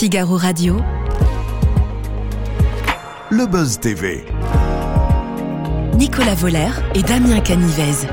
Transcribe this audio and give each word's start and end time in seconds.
Figaro 0.00 0.38
Radio. 0.38 0.76
Le 3.30 3.44
Buzz 3.44 3.78
TV. 3.80 4.24
Nicolas 5.98 6.34
Voller 6.36 6.70
et 6.94 7.02
Damien 7.02 7.38
Canivez. 7.42 8.08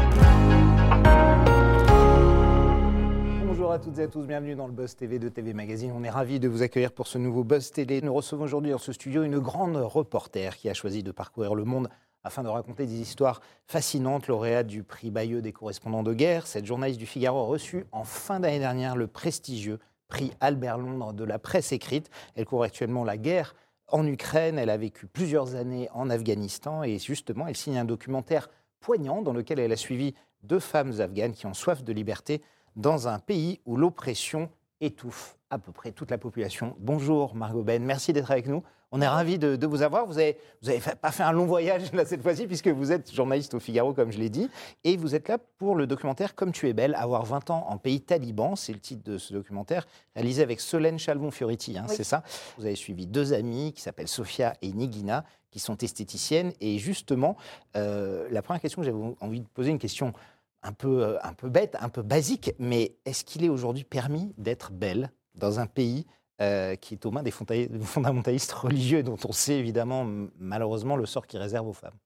Bonjour 3.45 3.71
à 3.71 3.79
toutes 3.79 3.97
et 3.99 4.03
à 4.03 4.07
tous, 4.09 4.25
bienvenue 4.25 4.55
dans 4.55 4.67
le 4.67 4.73
Buzz 4.73 4.97
TV 4.97 5.17
de 5.17 5.29
TV 5.29 5.53
Magazine. 5.53 5.93
On 5.95 6.03
est 6.03 6.09
ravis 6.09 6.41
de 6.41 6.49
vous 6.49 6.61
accueillir 6.61 6.91
pour 6.91 7.07
ce 7.07 7.17
nouveau 7.17 7.45
Buzz 7.45 7.71
Télé. 7.71 8.01
Nous 8.01 8.13
recevons 8.13 8.43
aujourd'hui 8.43 8.71
dans 8.71 8.77
ce 8.79 8.91
studio 8.91 9.23
une 9.23 9.39
grande 9.39 9.77
reporter 9.77 10.57
qui 10.57 10.67
a 10.67 10.73
choisi 10.73 11.03
de 11.03 11.11
parcourir 11.13 11.55
le 11.55 11.63
monde 11.63 11.87
afin 12.25 12.43
de 12.43 12.49
raconter 12.49 12.85
des 12.85 12.99
histoires 12.99 13.39
fascinantes, 13.65 14.27
lauréate 14.27 14.67
du 14.67 14.83
prix 14.83 15.09
Bayeux 15.09 15.41
des 15.41 15.53
correspondants 15.53 16.03
de 16.03 16.13
guerre. 16.13 16.47
Cette 16.47 16.65
journaliste 16.65 16.99
du 16.99 17.05
Figaro 17.05 17.39
a 17.39 17.45
reçu 17.45 17.85
en 17.93 18.03
fin 18.03 18.41
d'année 18.41 18.59
dernière 18.59 18.97
le 18.97 19.07
prestigieux 19.07 19.79
prix 20.07 20.31
Albert 20.39 20.77
Londres 20.77 21.13
de 21.13 21.23
la 21.23 21.39
presse 21.39 21.71
écrite. 21.71 22.09
Elle 22.35 22.45
court 22.45 22.63
actuellement 22.63 23.03
la 23.03 23.17
guerre 23.17 23.55
en 23.87 24.05
Ukraine. 24.05 24.57
Elle 24.57 24.69
a 24.69 24.77
vécu 24.77 25.07
plusieurs 25.07 25.55
années 25.55 25.89
en 25.93 26.09
Afghanistan 26.09 26.83
et 26.83 26.99
justement, 26.99 27.47
elle 27.47 27.57
signe 27.57 27.77
un 27.77 27.85
documentaire 27.85 28.49
poignant 28.79 29.21
dans 29.21 29.33
lequel 29.33 29.59
elle 29.59 29.71
a 29.71 29.77
suivi 29.77 30.13
deux 30.43 30.59
femmes 30.59 30.99
afghanes 31.01 31.33
qui 31.33 31.45
ont 31.45 31.53
soif 31.53 31.83
de 31.83 31.93
liberté 31.93 32.41
dans 32.75 33.07
un 33.07 33.19
pays 33.19 33.59
où 33.65 33.75
l'oppression 33.75 34.49
étouffe 34.81 35.37
à 35.49 35.57
peu 35.57 35.71
près 35.71 35.91
toute 35.91 36.11
la 36.11 36.17
population. 36.17 36.75
Bonjour 36.79 37.35
Margot 37.35 37.63
Ben, 37.63 37.83
merci 37.83 38.13
d'être 38.13 38.31
avec 38.31 38.47
nous. 38.47 38.63
On 38.91 39.01
est 39.01 39.07
ravis 39.07 39.37
de, 39.37 39.57
de 39.57 39.67
vous 39.67 39.81
avoir. 39.81 40.05
Vous 40.05 40.13
n'avez 40.13 40.37
vous 40.61 40.69
avez 40.69 40.79
pas 40.79 41.11
fait 41.11 41.23
un 41.23 41.33
long 41.33 41.45
voyage 41.45 41.91
là 41.91 42.05
cette 42.05 42.21
fois-ci, 42.21 42.47
puisque 42.47 42.69
vous 42.69 42.91
êtes 42.91 43.13
journaliste 43.13 43.53
au 43.53 43.59
Figaro, 43.59 43.93
comme 43.93 44.11
je 44.11 44.17
l'ai 44.17 44.29
dit, 44.29 44.49
et 44.85 44.95
vous 44.95 45.13
êtes 45.13 45.27
là 45.27 45.37
pour 45.57 45.75
le 45.75 45.87
documentaire 45.87 46.35
Comme 46.35 46.53
tu 46.53 46.69
es 46.69 46.73
belle, 46.73 46.95
avoir 46.95 47.25
20 47.25 47.49
ans 47.49 47.65
en 47.69 47.77
pays 47.77 47.99
taliban. 47.99 48.55
C'est 48.55 48.71
le 48.71 48.79
titre 48.79 49.03
de 49.03 49.17
ce 49.17 49.33
documentaire, 49.33 49.85
réalisé 50.15 50.41
avec 50.41 50.61
Solène 50.61 50.99
Chalvon-Fioriti, 50.99 51.77
hein, 51.77 51.85
c'est 51.87 52.05
ça 52.05 52.23
Vous 52.57 52.65
avez 52.65 52.75
suivi 52.75 53.07
deux 53.07 53.33
amies 53.33 53.73
qui 53.73 53.81
s'appellent 53.81 54.07
Sophia 54.07 54.53
et 54.61 54.71
Nigina, 54.71 55.25
qui 55.51 55.59
sont 55.59 55.77
esthéticiennes. 55.77 56.53
Et 56.61 56.77
justement, 56.77 57.35
euh, 57.75 58.27
la 58.31 58.41
première 58.41 58.61
question 58.61 58.81
que 58.81 58.85
j'avais 58.85 59.15
envie 59.19 59.41
de 59.41 59.47
poser, 59.47 59.71
une 59.71 59.79
question 59.79 60.13
un 60.63 60.73
peu, 60.73 61.03
euh, 61.03 61.17
un 61.23 61.33
peu 61.33 61.49
bête, 61.49 61.75
un 61.79 61.89
peu 61.89 62.01
basique, 62.01 62.51
mais 62.59 62.97
est-ce 63.05 63.23
qu'il 63.23 63.43
est 63.43 63.49
aujourd'hui 63.49 63.83
permis 63.83 64.33
d'être 64.37 64.71
belle 64.71 65.11
dans 65.35 65.59
un 65.59 65.67
pays 65.67 66.05
euh, 66.41 66.75
qui 66.75 66.93
est 66.93 67.05
aux 67.05 67.11
mains 67.11 67.23
des 67.23 67.31
fondamentalistes 67.31 68.51
religieux, 68.51 69.03
dont 69.03 69.17
on 69.25 69.31
sait 69.31 69.55
évidemment 69.55 70.05
malheureusement 70.37 70.95
le 70.95 71.05
sort 71.05 71.27
qu'ils 71.27 71.39
réservent 71.39 71.67
aux 71.67 71.73
femmes? 71.73 71.97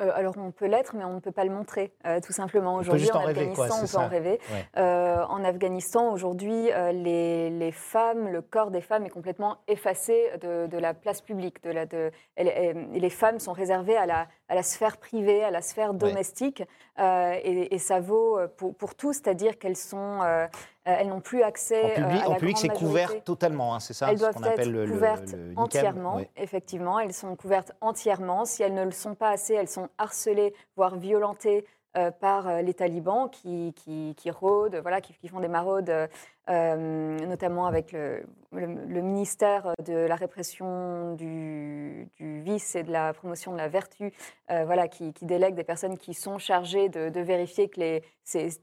Euh, 0.00 0.10
alors 0.14 0.34
on 0.38 0.50
peut 0.50 0.66
l'être, 0.66 0.96
mais 0.96 1.04
on 1.04 1.14
ne 1.14 1.20
peut 1.20 1.30
pas 1.30 1.44
le 1.44 1.52
montrer, 1.52 1.92
euh, 2.04 2.18
tout 2.20 2.32
simplement. 2.32 2.74
Aujourd'hui, 2.76 3.10
en, 3.12 3.20
Afghanistan, 3.20 3.66
quoi, 3.68 3.76
on 3.80 3.86
peut 3.86 3.96
en 3.96 4.08
rêver. 4.08 4.40
Ouais. 4.50 4.66
Euh, 4.76 5.24
en 5.26 5.44
Afghanistan, 5.44 6.12
aujourd'hui, 6.12 6.68
les, 6.92 7.50
les 7.50 7.72
femmes, 7.72 8.28
le 8.28 8.42
corps 8.42 8.72
des 8.72 8.80
femmes 8.80 9.06
est 9.06 9.10
complètement 9.10 9.58
effacé 9.68 10.30
de, 10.40 10.66
de 10.66 10.78
la 10.78 10.94
place 10.94 11.20
publique. 11.20 11.62
De 11.62 11.70
la, 11.70 11.86
de, 11.86 12.10
les 12.36 13.10
femmes 13.10 13.38
sont 13.38 13.52
réservées 13.52 13.96
à 13.96 14.06
la, 14.06 14.26
à 14.48 14.54
la 14.54 14.62
sphère 14.62 14.96
privée, 14.98 15.42
à 15.42 15.50
la 15.50 15.62
sphère 15.62 15.94
domestique, 15.94 16.62
euh, 16.98 17.32
et, 17.42 17.74
et 17.74 17.78
ça 17.78 18.00
vaut 18.00 18.38
pour, 18.56 18.74
pour 18.74 18.94
tout, 18.94 19.12
c'est-à-dire 19.12 19.58
qu'elles 19.58 19.76
sont, 19.76 20.20
euh, 20.22 20.46
elles 20.84 21.08
n'ont 21.08 21.20
plus 21.20 21.42
accès 21.42 21.82
En 21.82 21.88
public, 21.94 22.20
euh, 22.20 22.24
à 22.24 22.28
en 22.28 22.32
la 22.32 22.38
public, 22.38 22.58
c'est 22.58 22.68
couvert 22.68 23.24
totalement, 23.24 23.74
hein, 23.74 23.80
c'est 23.80 23.94
ça 23.94 24.10
Elles 24.10 24.18
ce 24.18 24.22
doivent 24.22 24.34
qu'on 24.34 24.42
être 24.42 24.52
appelle 24.52 24.70
le, 24.70 24.86
couvertes 24.86 25.32
le 25.32 25.52
entièrement, 25.56 26.20
effectivement. 26.36 27.00
Elles 27.00 27.14
sont 27.14 27.34
couvertes 27.36 27.72
entièrement. 27.80 28.44
Si 28.44 28.62
elles 28.62 28.74
ne 28.74 28.84
le 28.84 28.90
sont 28.90 29.14
pas 29.14 29.30
assez, 29.30 29.54
elles 29.54 29.68
sont 29.68 29.88
harcelées, 29.96 30.52
voire 30.76 30.96
violentées 30.96 31.64
euh, 31.96 32.10
par 32.10 32.48
euh, 32.48 32.60
les 32.60 32.74
talibans 32.74 33.30
qui, 33.30 33.72
qui, 33.76 34.14
qui 34.16 34.30
rôdent, 34.32 34.80
voilà, 34.82 35.00
qui, 35.00 35.28
font 35.28 35.38
des 35.38 35.46
maraudes, 35.46 36.08
euh, 36.50 37.18
notamment 37.20 37.66
avec 37.66 37.92
le, 37.92 38.26
ministère 38.50 39.74
de 39.84 39.94
la 39.94 40.16
répression 40.16 41.14
du, 41.14 42.08
du 42.16 42.40
vice 42.42 42.74
et 42.74 42.82
de 42.82 42.90
la 42.90 43.12
promotion 43.12 43.52
de 43.52 43.58
la 43.58 43.68
vertu, 43.68 44.12
voilà, 44.48 44.88
qui, 44.88 45.12
délègue 45.22 45.54
des 45.54 45.62
personnes 45.62 45.96
qui 45.96 46.14
sont 46.14 46.38
chargées 46.38 46.88
de, 46.88 47.20
vérifier 47.20 47.68
que 47.68 47.78
les, 47.78 48.02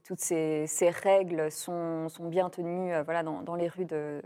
toutes 0.04 0.20
ces, 0.20 0.66
règles 1.02 1.50
sont, 1.50 2.08
sont 2.10 2.28
bien 2.28 2.50
tenues 2.50 2.92
voilà, 3.04 3.22
dans, 3.22 3.42
dans 3.42 3.54
les 3.54 3.68
rues 3.68 3.86
de, 3.86 4.22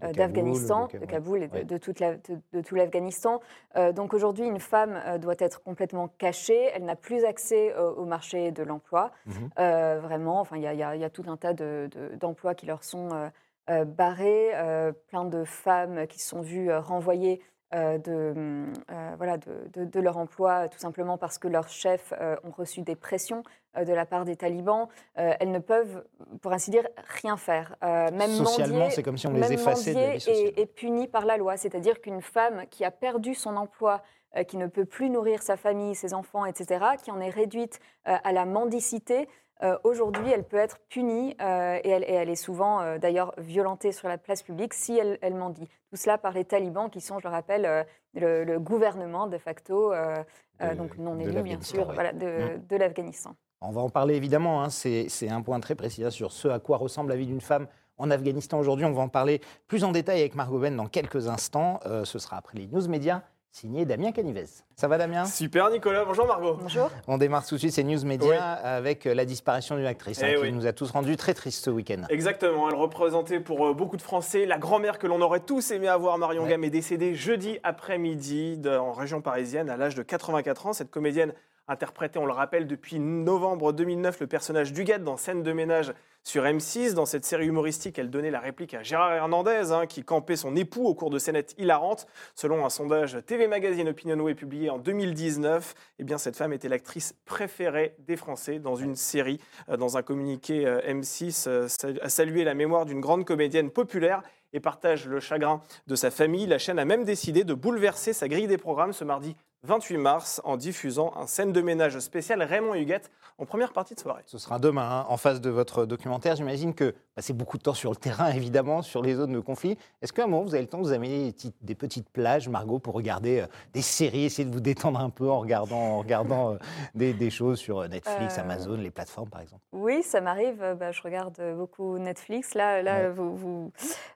De 0.00 0.06
euh, 0.06 0.12
Kaboul, 0.12 0.16
d'Afghanistan, 0.34 0.86
de 0.86 0.98
de 0.98 1.06
Kaboul. 1.06 1.40
Kaboul 1.40 1.42
et 1.42 1.64
de, 1.64 1.78
de 1.78 1.78
la- 2.00 2.16
de- 2.16 2.40
de 2.52 2.60
tout 2.60 2.74
l'Afghanistan. 2.74 3.40
Euh, 3.76 3.92
donc 3.92 4.12
aujourd'hui, 4.12 4.46
une 4.46 4.60
femme 4.60 5.00
euh, 5.06 5.18
doit 5.18 5.34
être 5.38 5.62
complètement 5.62 6.08
cachée. 6.08 6.70
Elle 6.74 6.84
n'a 6.84 6.96
plus 6.96 7.24
accès 7.24 7.72
euh, 7.74 7.92
au 7.92 8.04
marché 8.04 8.50
de 8.50 8.62
l'emploi. 8.62 9.12
Mhm. 9.26 9.50
Euh, 9.58 10.00
vraiment, 10.02 10.40
enfin, 10.40 10.56
il 10.56 10.62
y, 10.62 10.66
a- 10.66 10.94
y 10.96 11.00
y 11.00 11.10
tout 11.10 11.24
un 11.28 11.36
tas 11.36 11.52
de- 11.52 11.88
de- 11.92 12.16
d'emplois 12.16 12.54
qui 12.54 12.66
leur 12.66 12.82
sont 12.82 13.08
euh, 13.12 13.28
euh, 13.70 13.84
barrés. 13.84 14.50
euh, 14.54 14.92
plein 15.08 15.24
de 15.24 15.44
femmes 15.44 16.06
qui 16.06 16.18
se 16.18 16.28
sont 16.28 16.40
vues 16.40 16.70
euh, 16.70 16.80
renvoyées 16.80 17.40
euh, 17.40 17.53
de, 17.72 18.32
hum, 18.36 18.72
euh, 18.90 19.12
voilà, 19.16 19.36
de, 19.38 19.68
de- 19.72 19.84
de 19.84 20.00
leur 20.00 20.16
emploi, 20.16 20.64
euh, 20.64 20.68
tout 20.68 20.78
simplement 20.78 21.18
parce 21.18 21.38
que 21.38 21.48
leurs 21.48 21.68
chefs 21.68 22.12
euh, 22.20 22.36
ont 22.44 22.50
reçu 22.50 22.82
des 22.82 22.94
pressions 22.96 23.42
euh, 23.76 23.84
de 23.84 23.92
la 23.92 24.06
part 24.06 24.24
des 24.24 24.36
talibans. 24.36 24.88
Euh, 25.18 25.32
elles 25.40 25.50
ne 25.50 25.58
peuvent, 25.58 26.04
pour 26.40 26.52
ainsi 26.52 26.70
dire, 26.70 26.86
rien 27.22 27.36
faire. 27.36 27.74
Euh, 27.82 28.10
même 28.12 28.30
Socialement, 28.30 28.90
c'est 28.90 29.02
comme 29.02 29.18
si 29.18 29.26
on 29.26 29.32
les 29.32 29.40
effaçait 29.54 29.92
de 29.94 29.98
la 29.98 30.16
vie 30.16 30.30
est, 30.30 30.58
est 30.60 30.66
puni 30.66 31.08
par 31.08 31.24
la 31.24 31.36
loi. 31.36 31.56
C'est-à-dire 31.56 32.00
qu'une 32.00 32.20
femme 32.22 32.64
qui 32.70 32.84
a 32.84 32.90
perdu 32.90 33.34
son 33.34 33.56
emploi, 33.56 34.02
euh, 34.36 34.44
qui 34.44 34.56
ne 34.56 34.66
peut 34.66 34.84
plus 34.84 35.10
nourrir 35.10 35.42
sa 35.42 35.56
famille, 35.56 35.94
ses 35.94 36.12
enfants, 36.14 36.44
etc., 36.44 36.84
qui 37.02 37.10
en 37.10 37.20
est 37.20 37.30
réduite 37.30 37.80
euh, 38.08 38.16
à 38.22 38.32
la 38.32 38.44
mendicité, 38.44 39.28
euh, 39.62 39.78
aujourd'hui, 39.84 40.30
elle 40.30 40.44
peut 40.44 40.56
être 40.56 40.78
punie 40.88 41.36
euh, 41.40 41.78
et, 41.84 41.88
elle, 41.88 42.02
et 42.04 42.12
elle 42.12 42.28
est 42.28 42.34
souvent 42.34 42.80
euh, 42.80 42.98
d'ailleurs 42.98 43.32
violentée 43.38 43.92
sur 43.92 44.08
la 44.08 44.18
place 44.18 44.42
publique 44.42 44.74
si 44.74 44.98
elle, 44.98 45.18
elle 45.22 45.34
mendie. 45.34 45.68
Tout 45.90 45.96
cela 45.96 46.18
par 46.18 46.32
les 46.32 46.44
talibans 46.44 46.90
qui 46.90 47.00
sont, 47.00 47.18
je 47.20 47.24
le 47.24 47.30
rappelle, 47.30 47.86
le, 48.14 48.44
le 48.44 48.58
gouvernement 48.58 49.26
de 49.28 49.38
facto, 49.38 49.92
De- 49.92 50.74
donc 50.74 50.98
non 50.98 51.18
élu 51.20 51.42
bien 51.42 51.60
sûr, 51.60 51.88
ouais. 51.88 51.94
voilà, 51.94 52.12
de, 52.12 52.58
de 52.68 52.76
l'Afghanistan. 52.76 53.34
On 53.60 53.70
va 53.70 53.80
en 53.80 53.88
parler 53.90 54.14
évidemment, 54.16 54.62
hein, 54.62 54.70
c'est 54.70 55.28
un 55.30 55.40
point 55.42 55.60
très 55.60 55.74
précis 55.74 56.04
hein, 56.04 56.10
sur 56.10 56.32
ce 56.32 56.48
à 56.48 56.58
quoi 56.58 56.76
ressemble 56.76 57.10
la 57.10 57.16
vie 57.16 57.26
d'une 57.26 57.40
femme 57.40 57.66
en 57.96 58.10
Afghanistan 58.10 58.58
aujourd'hui. 58.58 58.84
On 58.84 58.92
va 58.92 59.02
en 59.02 59.08
parler 59.08 59.40
plus 59.68 59.84
en 59.84 59.92
détail 59.92 60.20
avec 60.20 60.34
Margot 60.34 60.58
Ben 60.58 60.76
dans 60.76 60.86
quelques 60.86 61.28
instants. 61.28 61.78
Ce 62.04 62.18
sera 62.18 62.36
après 62.38 62.58
les 62.58 62.66
news 62.66 62.88
médias, 62.88 63.22
signé 63.54 63.84
Damien 63.84 64.10
Canivez. 64.10 64.46
Ça 64.74 64.88
va 64.88 64.98
Damien? 64.98 65.24
Super 65.26 65.70
Nicolas, 65.70 66.04
bonjour 66.04 66.26
Margot. 66.26 66.58
Bonjour. 66.60 66.90
On 67.06 67.18
démarre 67.18 67.46
tout 67.46 67.54
de 67.54 67.60
suite 67.60 67.72
ces 67.72 67.84
news 67.84 68.04
médias 68.04 68.26
Oui. 68.28 68.36
avec 68.64 69.06
euh, 69.06 69.14
la 69.14 69.24
disparition 69.24 69.76
d'une 69.76 69.86
actrice 69.86 70.20
hein, 70.24 70.26
Eh 70.28 70.34
qui 70.34 70.40
oui. 70.42 70.52
nous 70.52 70.66
a 70.66 70.72
tous 70.72 70.90
rendus 70.90 71.16
très 71.16 71.34
tristes 71.34 71.64
ce 71.64 71.70
week-end. 71.70 72.02
Exactement, 72.08 72.68
elle 72.68 72.74
représentait 72.74 73.38
pour 73.38 73.64
euh, 73.68 73.72
beaucoup 73.72 73.96
de 73.96 74.02
Français 74.02 74.44
la 74.44 74.58
grand-mère 74.58 74.98
que 74.98 75.06
l'on 75.06 75.20
aurait 75.20 75.38
tous 75.38 75.70
aimé 75.70 75.86
avoir. 75.86 76.18
Marion 76.18 76.42
Ouais. 76.42 76.48
Gamme 76.50 76.64
est 76.64 76.70
décédée 76.70 77.14
jeudi 77.14 77.60
après-midi 77.62 78.60
en 78.66 78.92
région 78.92 79.20
parisienne 79.20 79.70
à 79.70 79.76
l'âge 79.76 79.94
de 79.94 80.02
84 80.02 80.66
ans. 80.66 80.72
Cette 80.72 80.90
comédienne 80.90 81.32
interprétait, 81.68 82.18
on 82.18 82.26
le 82.26 82.32
rappelle, 82.32 82.66
depuis 82.66 82.98
novembre 82.98 83.72
2009 83.72 84.20
le 84.20 84.26
personnage 84.26 84.72
d'Huguette 84.72 85.04
dans 85.04 85.16
Scène 85.16 85.42
de 85.42 85.52
ménage 85.52 85.92
sur 86.22 86.44
M6. 86.44 86.94
Dans 86.94 87.06
cette 87.06 87.24
série 87.24 87.46
humoristique, 87.46 87.98
elle 87.98 88.10
donnait 88.10 88.30
la 88.30 88.40
réplique 88.40 88.74
à 88.74 88.82
Gérard 88.82 89.12
Hernandez, 89.12 89.72
hein, 89.72 89.86
qui 89.86 90.04
campait 90.04 90.36
son 90.36 90.56
époux 90.56 90.86
au 90.86 90.94
cours 90.94 91.10
de 91.10 91.18
scénettes 91.18 91.54
hilarantes. 91.58 92.06
Selon 92.34 92.64
un 92.64 92.70
sondage 92.70 93.18
TV 93.26 93.46
Magazine 93.46 93.88
Opinionway 93.88 94.34
publié 94.34 94.70
en 94.70 94.78
2019, 94.78 95.74
eh 95.98 96.04
bien, 96.04 96.18
cette 96.18 96.36
femme 96.36 96.52
était 96.52 96.68
l'actrice 96.68 97.14
préférée 97.24 97.94
des 98.06 98.16
Français 98.16 98.58
dans 98.58 98.76
une 98.76 98.96
série. 98.96 99.38
Euh, 99.68 99.76
Dans 99.76 99.96
un 99.96 100.02
communiqué, 100.02 100.66
euh, 100.66 100.80
M6 100.86 101.44
euh, 101.46 101.68
sal- 101.68 101.98
a 102.02 102.08
salué 102.08 102.44
la 102.44 102.54
mémoire 102.54 102.86
d'une 102.86 103.00
grande 103.00 103.24
comédienne 103.24 103.70
populaire 103.70 104.22
et 104.52 104.60
partage 104.60 105.06
le 105.08 105.18
chagrin 105.20 105.60
de 105.88 105.94
sa 105.96 106.10
famille. 106.10 106.46
La 106.46 106.58
chaîne 106.58 106.78
a 106.78 106.84
même 106.84 107.04
décidé 107.04 107.42
de 107.44 107.54
bouleverser 107.54 108.12
sa 108.12 108.28
grille 108.28 108.46
des 108.46 108.56
programmes 108.58 108.92
ce 108.92 109.02
mardi 109.04 109.34
28 109.64 109.96
mars 109.96 110.40
en 110.44 110.56
diffusant 110.58 111.12
un 111.16 111.26
scène 111.26 111.50
de 111.52 111.60
ménage 111.62 111.98
spécial 111.98 112.42
Raymond 112.42 112.74
Huguette 112.74 113.10
en 113.38 113.46
première 113.46 113.72
partie 113.72 113.94
de 113.94 114.00
soirée. 114.00 114.22
Ce 114.26 114.36
sera 114.38 114.58
demain, 114.58 115.00
hein, 115.00 115.06
en 115.08 115.16
face 115.16 115.40
de 115.40 115.48
votre 115.50 115.86
documentaire. 115.86 116.36
J'imagine 116.36 116.74
que 116.74 116.94
passez 117.14 117.32
beaucoup 117.32 117.56
de 117.56 117.62
temps 117.62 117.72
sur 117.74 117.90
le 117.90 117.96
terrain, 117.96 118.28
évidemment, 118.30 118.82
sur 118.82 119.02
les 119.02 119.14
zones 119.14 119.32
de 119.32 119.40
conflit. 119.40 119.78
Est-ce 120.02 120.12
qu'à 120.12 120.24
un 120.24 120.26
moment, 120.26 120.42
vous 120.44 120.54
avez 120.54 120.62
le 120.62 120.68
temps 120.68 120.78
de 120.78 120.82
vous 120.84 120.92
amener 120.92 121.24
des 121.24 121.32
petites, 121.32 121.56
des 121.62 121.74
petites 121.74 122.10
plages, 122.10 122.48
Margot, 122.48 122.78
pour 122.78 122.94
regarder 122.94 123.40
euh, 123.40 123.46
des 123.72 123.80
séries, 123.82 124.24
essayer 124.24 124.46
de 124.46 124.52
vous 124.52 124.60
détendre 124.60 125.00
un 125.00 125.10
peu 125.10 125.28
en 125.30 125.40
regardant, 125.40 125.78
en 125.78 125.98
regardant 125.98 126.52
euh, 126.52 126.56
des, 126.94 127.14
des 127.14 127.30
choses 127.30 127.58
sur 127.58 127.80
euh, 127.80 127.88
Netflix, 127.88 128.36
Euh, 128.38 128.42
Amazon, 128.42 128.76
les 128.76 128.90
plateformes, 128.90 129.30
par 129.30 129.40
exemple? 129.40 129.62
Oui, 129.72 130.02
ça 130.02 130.20
m'arrive. 130.20 130.62
bah, 130.78 130.92
je 130.92 131.00
regarde 131.02 131.40
beaucoup 131.56 131.98
Netflix. 131.98 132.54
Là, 132.54 132.82
là 132.82 132.94
Ouais. 133.04 133.08
vous, 133.10 133.34
vous- 133.36 133.72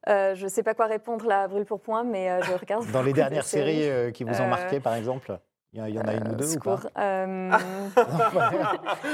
euh, 0.09 0.35
je 0.35 0.45
ne 0.45 0.49
sais 0.49 0.63
pas 0.63 0.75
quoi 0.75 0.87
répondre 0.87 1.27
là, 1.27 1.43
à 1.43 1.49
brûle 1.49 1.65
pour 1.65 1.81
point, 1.81 2.05
mais 2.05 2.31
euh, 2.31 2.43
je 2.43 2.53
regarde. 2.61 2.89
Dans 2.93 3.03
les 3.03 3.13
dernières 3.15 3.45
séries 3.47 3.89
euh, 3.89 4.11
qui 4.11 4.23
vous 4.25 4.41
ont 4.41 4.45
Euh, 4.45 4.49
marqué, 4.49 4.79
par 4.79 4.95
exemple? 4.95 5.38
Il 5.73 5.79
y, 5.79 5.83
a- 5.83 5.89
il 5.89 5.95
y 5.95 5.99
en 5.99 6.03
a 6.09 6.15
une 6.15 6.29
ou 6.29 6.33
Euh, 6.33 6.35
deux 6.35 6.57
ou 6.57 6.61
pas? 6.61 6.81
Euh, 6.99 7.27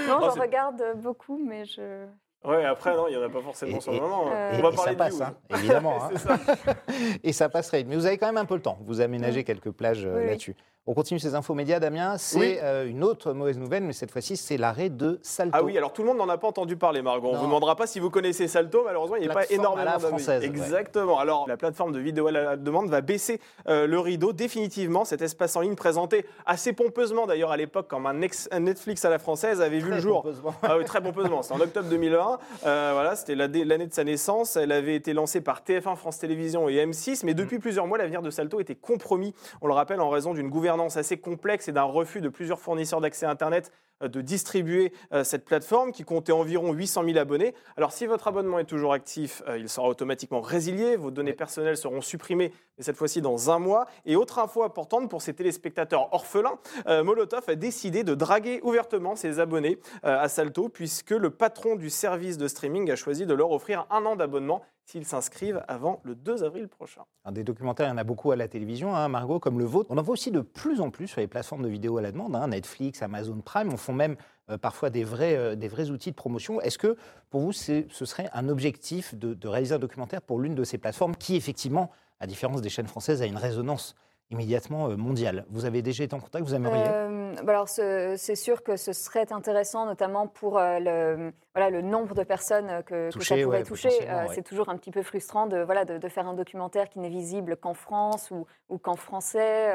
non, 0.08 0.18
Oh, 0.20 0.30
j'en 0.34 0.40
regarde 0.42 0.82
beaucoup, 0.96 1.36
mais 1.36 1.64
je. 1.64 2.06
Ouais, 2.44 2.64
après, 2.64 2.94
non, 2.94 3.08
il 3.08 3.16
n'y 3.16 3.22
en 3.22 3.26
a 3.26 3.30
pas 3.30 3.40
forcément 3.40 3.78
Et- 3.78 3.80
sur 3.80 3.90
le 3.92 3.98
et- 3.98 4.00
moment. 4.00 4.26
Euh, 4.30 4.50
On 4.52 4.58
Et, 4.58 4.62
va 4.62 4.68
et 4.68 4.74
parler 4.74 4.92
ça 4.92 4.96
passe, 4.96 5.20
hein, 5.20 5.34
évidemment. 5.50 5.98
hein. 6.04 6.10
Ça. 6.16 6.36
et 7.24 7.32
ça 7.32 7.48
passerait. 7.48 7.84
Mais 7.84 7.96
vous 7.96 8.06
avez 8.06 8.18
quand 8.18 8.26
même 8.26 8.36
un 8.36 8.44
peu 8.44 8.54
le 8.54 8.62
temps. 8.62 8.78
Vous 8.82 9.00
aménagez 9.00 9.42
quelques 9.44 9.70
plages 9.70 10.04
euh, 10.06 10.14
Oui, 10.28 10.36
oui. 10.48 10.54
On 10.86 10.92
continue 10.92 11.18
ces 11.18 11.34
infos 11.34 11.54
médias, 11.54 11.80
Damien. 11.80 12.18
C'est 12.18 12.38
Oui. 12.38 12.58
euh, 12.62 12.86
une 12.86 13.02
autre 13.04 13.32
mauvaise 13.32 13.56
nouvelle, 13.56 13.84
mais 13.84 13.94
cette 13.94 14.10
fois-ci, 14.10 14.36
c'est 14.36 14.58
l'arrêt 14.58 14.90
de 14.90 15.18
Salto. 15.22 15.56
Ah 15.58 15.64
oui, 15.64 15.78
alors 15.78 15.94
tout 15.94 16.02
le 16.02 16.08
monde 16.08 16.18
n'en 16.18 16.28
a 16.28 16.36
pas 16.36 16.46
entendu 16.46 16.76
parler, 16.76 17.00
Margot. 17.00 17.28
On 17.30 17.32
Non. 17.32 17.38
vous 17.38 17.46
demandera 17.46 17.74
pas 17.74 17.86
si 17.86 18.00
vous 18.00 18.10
connaissez 18.10 18.48
Salto, 18.48 18.82
malheureusement, 18.84 19.16
il 19.16 19.22
n'y 19.22 19.30
a 19.30 19.32
pas 19.32 19.46
énormément 19.48 19.80
à 19.88 19.92
la 19.94 19.98
française, 19.98 20.42
ouais. 20.42 20.46
Exactement. 20.46 21.18
Alors, 21.18 21.48
la 21.48 21.56
plateforme 21.56 21.92
de 21.92 21.98
vidéo 22.00 22.26
à 22.26 22.32
la 22.32 22.56
demande 22.58 22.90
va 22.90 23.00
baisser 23.00 23.40
euh, 23.66 23.86
le 23.86 23.98
rideau 23.98 24.34
définitivement. 24.34 25.06
Cet 25.06 25.22
espace 25.22 25.56
en 25.56 25.62
ligne 25.62 25.74
présenté 25.74 26.26
assez 26.44 26.74
pompeusement, 26.74 27.24
d'ailleurs, 27.24 27.50
à 27.50 27.56
l'époque, 27.56 27.88
comme 27.88 28.04
un, 28.04 28.20
ex- 28.20 28.50
Netflix 28.52 29.06
à 29.06 29.08
la 29.08 29.18
française 29.18 29.62
avait 29.62 29.78
vu 29.78 29.88
le 29.90 30.00
jour. 30.00 30.20
pompeusement. 30.20 30.52
Ah 30.62 30.76
oui, 30.76 30.84
très 30.84 31.00
pompeusement. 31.02 31.40
C'est 31.40 31.54
en 31.54 31.60
octobre 31.60 31.88
2020. 31.88 32.38
Euh, 32.66 32.90
voilà, 32.92 33.16
c'était 33.16 33.34
l'année 33.34 33.64
l'année 33.64 33.86
de 33.86 33.94
sa 33.94 34.04
naissance. 34.04 34.56
Elle 34.56 34.70
avait 34.72 34.96
été 34.96 35.14
lancée 35.14 35.40
par 35.40 35.62
TF1, 35.62 35.96
France 35.96 36.18
Télévisions 36.18 36.68
et 36.68 36.74
M6. 36.84 37.22
Mais 37.24 37.32
depuis 37.32 37.58
plusieurs 37.58 37.86
mois, 37.86 37.96
l'avenir 37.96 38.20
de 38.20 38.28
Salto 38.28 38.60
était 38.60 38.74
compromis. 38.74 39.34
On 39.62 39.66
le 39.66 39.72
rappelle 39.72 40.02
en 40.02 40.10
raison 40.10 40.34
d'une 40.34 40.50
gouvernance 40.50 40.73
assez 40.82 41.18
complexe 41.18 41.68
et 41.68 41.72
d'un 41.72 41.82
refus 41.82 42.20
de 42.20 42.28
plusieurs 42.28 42.60
fournisseurs 42.60 43.00
d'accès 43.00 43.26
Internet 43.26 43.72
euh, 44.02 44.08
de 44.08 44.20
distribuer 44.20 44.92
euh, 45.12 45.22
cette 45.22 45.44
plateforme 45.44 45.92
qui 45.92 46.02
comptait 46.02 46.32
environ 46.32 46.72
800 46.72 47.04
000 47.04 47.18
abonnés. 47.18 47.54
Alors 47.76 47.92
si 47.92 48.06
votre 48.06 48.26
abonnement 48.26 48.58
est 48.58 48.64
toujours 48.64 48.92
actif, 48.92 49.42
euh, 49.46 49.56
il 49.56 49.68
sera 49.68 49.88
automatiquement 49.88 50.40
résilié, 50.40 50.96
vos 50.96 51.12
données 51.12 51.32
personnelles 51.32 51.76
seront 51.76 52.00
supprimées, 52.00 52.52
mais 52.76 52.84
cette 52.84 52.96
fois-ci 52.96 53.20
dans 53.20 53.50
un 53.50 53.60
mois. 53.60 53.86
Et 54.04 54.16
autre 54.16 54.40
info 54.40 54.64
importante 54.64 55.08
pour 55.08 55.22
ces 55.22 55.32
téléspectateurs 55.34 56.12
orphelins, 56.12 56.58
Molotov 56.86 57.44
a 57.48 57.54
décidé 57.54 58.02
de 58.02 58.14
draguer 58.14 58.60
ouvertement 58.62 59.14
ses 59.14 59.38
abonnés 59.38 59.78
à 60.02 60.28
Salto, 60.28 60.68
puisque 60.68 61.10
le 61.10 61.30
patron 61.30 61.76
du 61.76 61.88
service 61.88 62.36
de 62.36 62.48
streaming 62.48 62.90
a 62.90 62.96
choisi 62.96 63.26
de 63.26 63.34
leur 63.34 63.52
offrir 63.52 63.86
un 63.90 64.04
an 64.06 64.16
d'abonnement 64.16 64.62
s'ils 64.84 65.06
s'inscrivent 65.06 65.62
avant 65.68 66.00
le 66.04 66.14
2 66.14 66.44
avril 66.44 66.68
prochain. 66.68 67.02
Un 67.24 67.32
Des 67.32 67.44
documentaires, 67.44 67.86
il 67.86 67.90
y 67.90 67.92
en 67.92 67.98
a 67.98 68.04
beaucoup 68.04 68.30
à 68.32 68.36
la 68.36 68.48
télévision, 68.48 68.94
hein, 68.94 69.08
Margot, 69.08 69.40
comme 69.40 69.58
le 69.58 69.64
vôtre. 69.64 69.90
On 69.90 69.98
en 69.98 70.02
voit 70.02 70.12
aussi 70.12 70.30
de 70.30 70.40
plus 70.40 70.80
en 70.80 70.90
plus 70.90 71.08
sur 71.08 71.20
les 71.20 71.26
plateformes 71.26 71.62
de 71.62 71.68
vidéo 71.68 71.96
à 71.98 72.02
la 72.02 72.12
demande, 72.12 72.36
hein, 72.36 72.48
Netflix, 72.48 73.02
Amazon 73.02 73.40
Prime. 73.40 73.72
On 73.72 73.76
font 73.76 73.94
même 73.94 74.16
euh, 74.50 74.58
parfois 74.58 74.90
des 74.90 75.04
vrais, 75.04 75.36
euh, 75.36 75.54
des 75.56 75.68
vrais 75.68 75.90
outils 75.90 76.10
de 76.10 76.16
promotion. 76.16 76.60
Est-ce 76.60 76.78
que 76.78 76.96
pour 77.30 77.40
vous, 77.40 77.52
ce 77.52 77.84
serait 77.88 78.28
un 78.32 78.48
objectif 78.48 79.14
de 79.14 79.48
réaliser 79.48 79.74
un 79.74 79.78
documentaire 79.78 80.22
pour 80.22 80.38
l'une 80.38 80.54
de 80.54 80.64
ces 80.64 80.78
plateformes 80.78 81.16
qui, 81.16 81.36
effectivement, 81.36 81.90
à 82.20 82.26
différence 82.26 82.60
des 82.60 82.68
chaînes 82.68 82.86
françaises, 82.86 83.22
a 83.22 83.26
une 83.26 83.36
résonance 83.36 83.94
immédiatement 84.30 84.88
euh, 84.88 84.96
mondiale 84.96 85.44
Vous 85.50 85.64
avez 85.64 85.82
déjà 85.82 86.04
été 86.04 86.14
en 86.14 86.20
contact 86.20 86.44
Vous 86.44 86.54
aimeriez 86.54 86.82
Euh, 86.86 87.34
bah 87.42 87.52
alors, 87.52 87.68
ce- 87.68 88.14
c'est 88.16 88.34
sûr 88.36 88.62
que 88.62 88.76
ce 88.76 88.92
serait 88.92 89.32
intéressant, 89.32 89.86
notamment 89.86 90.26
pour 90.26 90.58
euh, 90.58 90.78
le, 90.80 91.32
voilà, 91.54 91.70
le 91.70 91.82
nombre 91.82 92.14
de 92.14 92.22
personnes 92.22 92.82
que, 92.86 93.08
que 93.08 93.12
Touchées, 93.12 93.36
ça 93.38 93.42
pourrait 93.44 93.58
ouais, 93.58 93.62
toucher. 93.64 93.88
Euh, 94.08 94.22
ouais. 94.26 94.34
C'est 94.34 94.42
toujours 94.42 94.68
un 94.68 94.76
petit 94.76 94.90
peu 94.90 95.02
frustrant 95.02 95.46
de, 95.46 95.58
voilà, 95.62 95.84
de, 95.84 95.98
de 95.98 96.08
faire 96.08 96.26
un 96.26 96.34
documentaire 96.34 96.88
qui 96.88 97.00
n'est 97.00 97.08
visible 97.08 97.56
qu'en 97.56 97.74
France 97.74 98.30
ou, 98.30 98.46
ou 98.68 98.78
qu'en 98.78 98.96
français. 98.96 99.68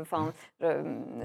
Enfin, 0.00 0.32
je, 0.60 0.66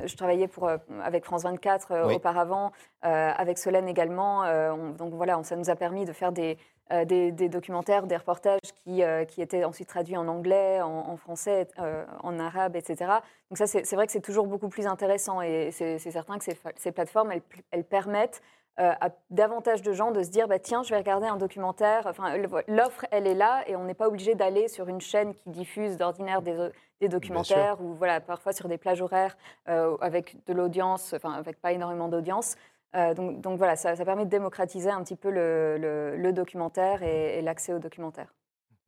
je 0.06 0.16
travaillais 0.18 0.48
pour, 0.48 0.70
avec 1.04 1.26
France 1.26 1.44
24 1.44 1.92
euh, 1.92 2.08
Oui. 2.08 2.16
auparavant, 2.16 2.72
avec 3.02 3.58
Solène 3.58 3.88
également. 3.88 4.42
On- 4.42 4.92
donc 4.92 5.14
voilà, 5.14 5.42
ça 5.44 5.56
nous 5.56 5.70
a 5.70 5.76
permis 5.76 6.06
de 6.06 6.14
faire 6.14 6.32
des, 6.32 6.58
euh, 6.92 7.06
des, 7.06 7.32
des 7.32 7.48
documentaires, 7.48 8.06
des 8.06 8.18
reportages 8.18 8.60
qui, 8.84 9.04
euh, 9.04 9.24
qui 9.24 9.42
étaient 9.42 9.64
ensuite 9.64 9.88
traduits 9.88 10.18
en 10.18 10.28
anglais, 10.28 10.82
en, 10.82 11.10
en 11.10 11.16
français, 11.16 11.68
euh, 11.80 12.04
en 12.22 12.38
arabe, 12.38 12.76
etc. 12.76 13.12
Donc 13.50 13.58
ça, 13.58 13.68
c'est 13.68 13.94
vrai 13.94 14.06
que 14.08 14.12
c'est 14.12 14.22
toujours 14.22 14.48
beaucoup 14.48 14.68
plus 14.68 14.88
intéressant 14.88 15.42
et 15.42 15.70
c'est 15.72 16.00
certain 16.00 16.38
que 16.38 16.46
ces, 16.76 16.92
plateformes, 16.92 17.32
elles, 17.32 17.42
elles 17.72 17.84
permettent 17.84 18.42
à 18.78 19.10
davantage 19.30 19.84
de 19.84 19.94
gens 19.94 20.12
de 20.12 20.24
se 20.24 20.30
dire, 20.30 20.48
bah, 20.48 20.58
tiens, 20.58 20.82
je 20.82 20.90
vais 20.90 20.98
regarder 20.98 21.28
un 21.28 21.36
documentaire. 21.36 22.08
Enfin, 22.08 22.36
l'offre, 22.68 23.06
elle 23.12 23.28
est 23.28 23.36
là 23.36 23.64
et 23.68 23.76
on 23.76 23.84
n'est 23.84 23.94
pas 23.94 24.08
obligé 24.08 24.34
d'aller 24.34 24.70
sur 24.70 24.88
une 24.88 25.02
chaîne 25.02 25.36
qui 25.36 25.50
diffuse 25.50 25.98
d'ordinaire 25.98 26.42
des, 26.42 26.70
des 27.00 27.10
documentaires 27.10 27.80
ou 27.82 27.94
voilà, 27.94 28.22
parfois 28.22 28.54
sur 28.54 28.68
des 28.68 28.78
plages 28.78 29.02
horaires 29.02 29.38
avec 29.66 30.38
de 30.48 30.54
l'audience, 30.54 31.14
enfin 31.14 31.34
avec 31.34 31.62
pas 31.62 31.74
énormément 31.74 32.08
d'audience. 32.08 32.56
Euh, 32.96 33.14
donc, 33.14 33.42
donc 33.42 33.58
voilà, 33.58 33.76
ça, 33.76 33.96
permet 33.96 34.26
de 34.26 34.30
démocratiser 34.30 34.90
un 34.90 35.04
petit 35.04 35.16
peu 35.16 35.30
le, 35.32 36.32
documentaire 36.34 37.04
et 37.04 37.42
l'accès 37.42 37.74
au 37.74 37.80
documentaire. 37.80 38.34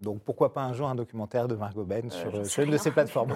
Donc 0.04 0.22
pourquoi 0.24 0.54
pas 0.54 0.62
un 0.62 0.74
jour 0.74 0.88
un 0.88 0.96
documentaire 0.96 1.48
de 1.48 1.56
Margot 1.56 1.84
Ben 1.86 2.10
sur, 2.12 2.28
euh, 2.36 2.44
sais 2.44 2.50
sur 2.50 2.64
une 2.64 2.72
de 2.72 2.78
ces 2.78 2.92
plateformes? 2.92 3.34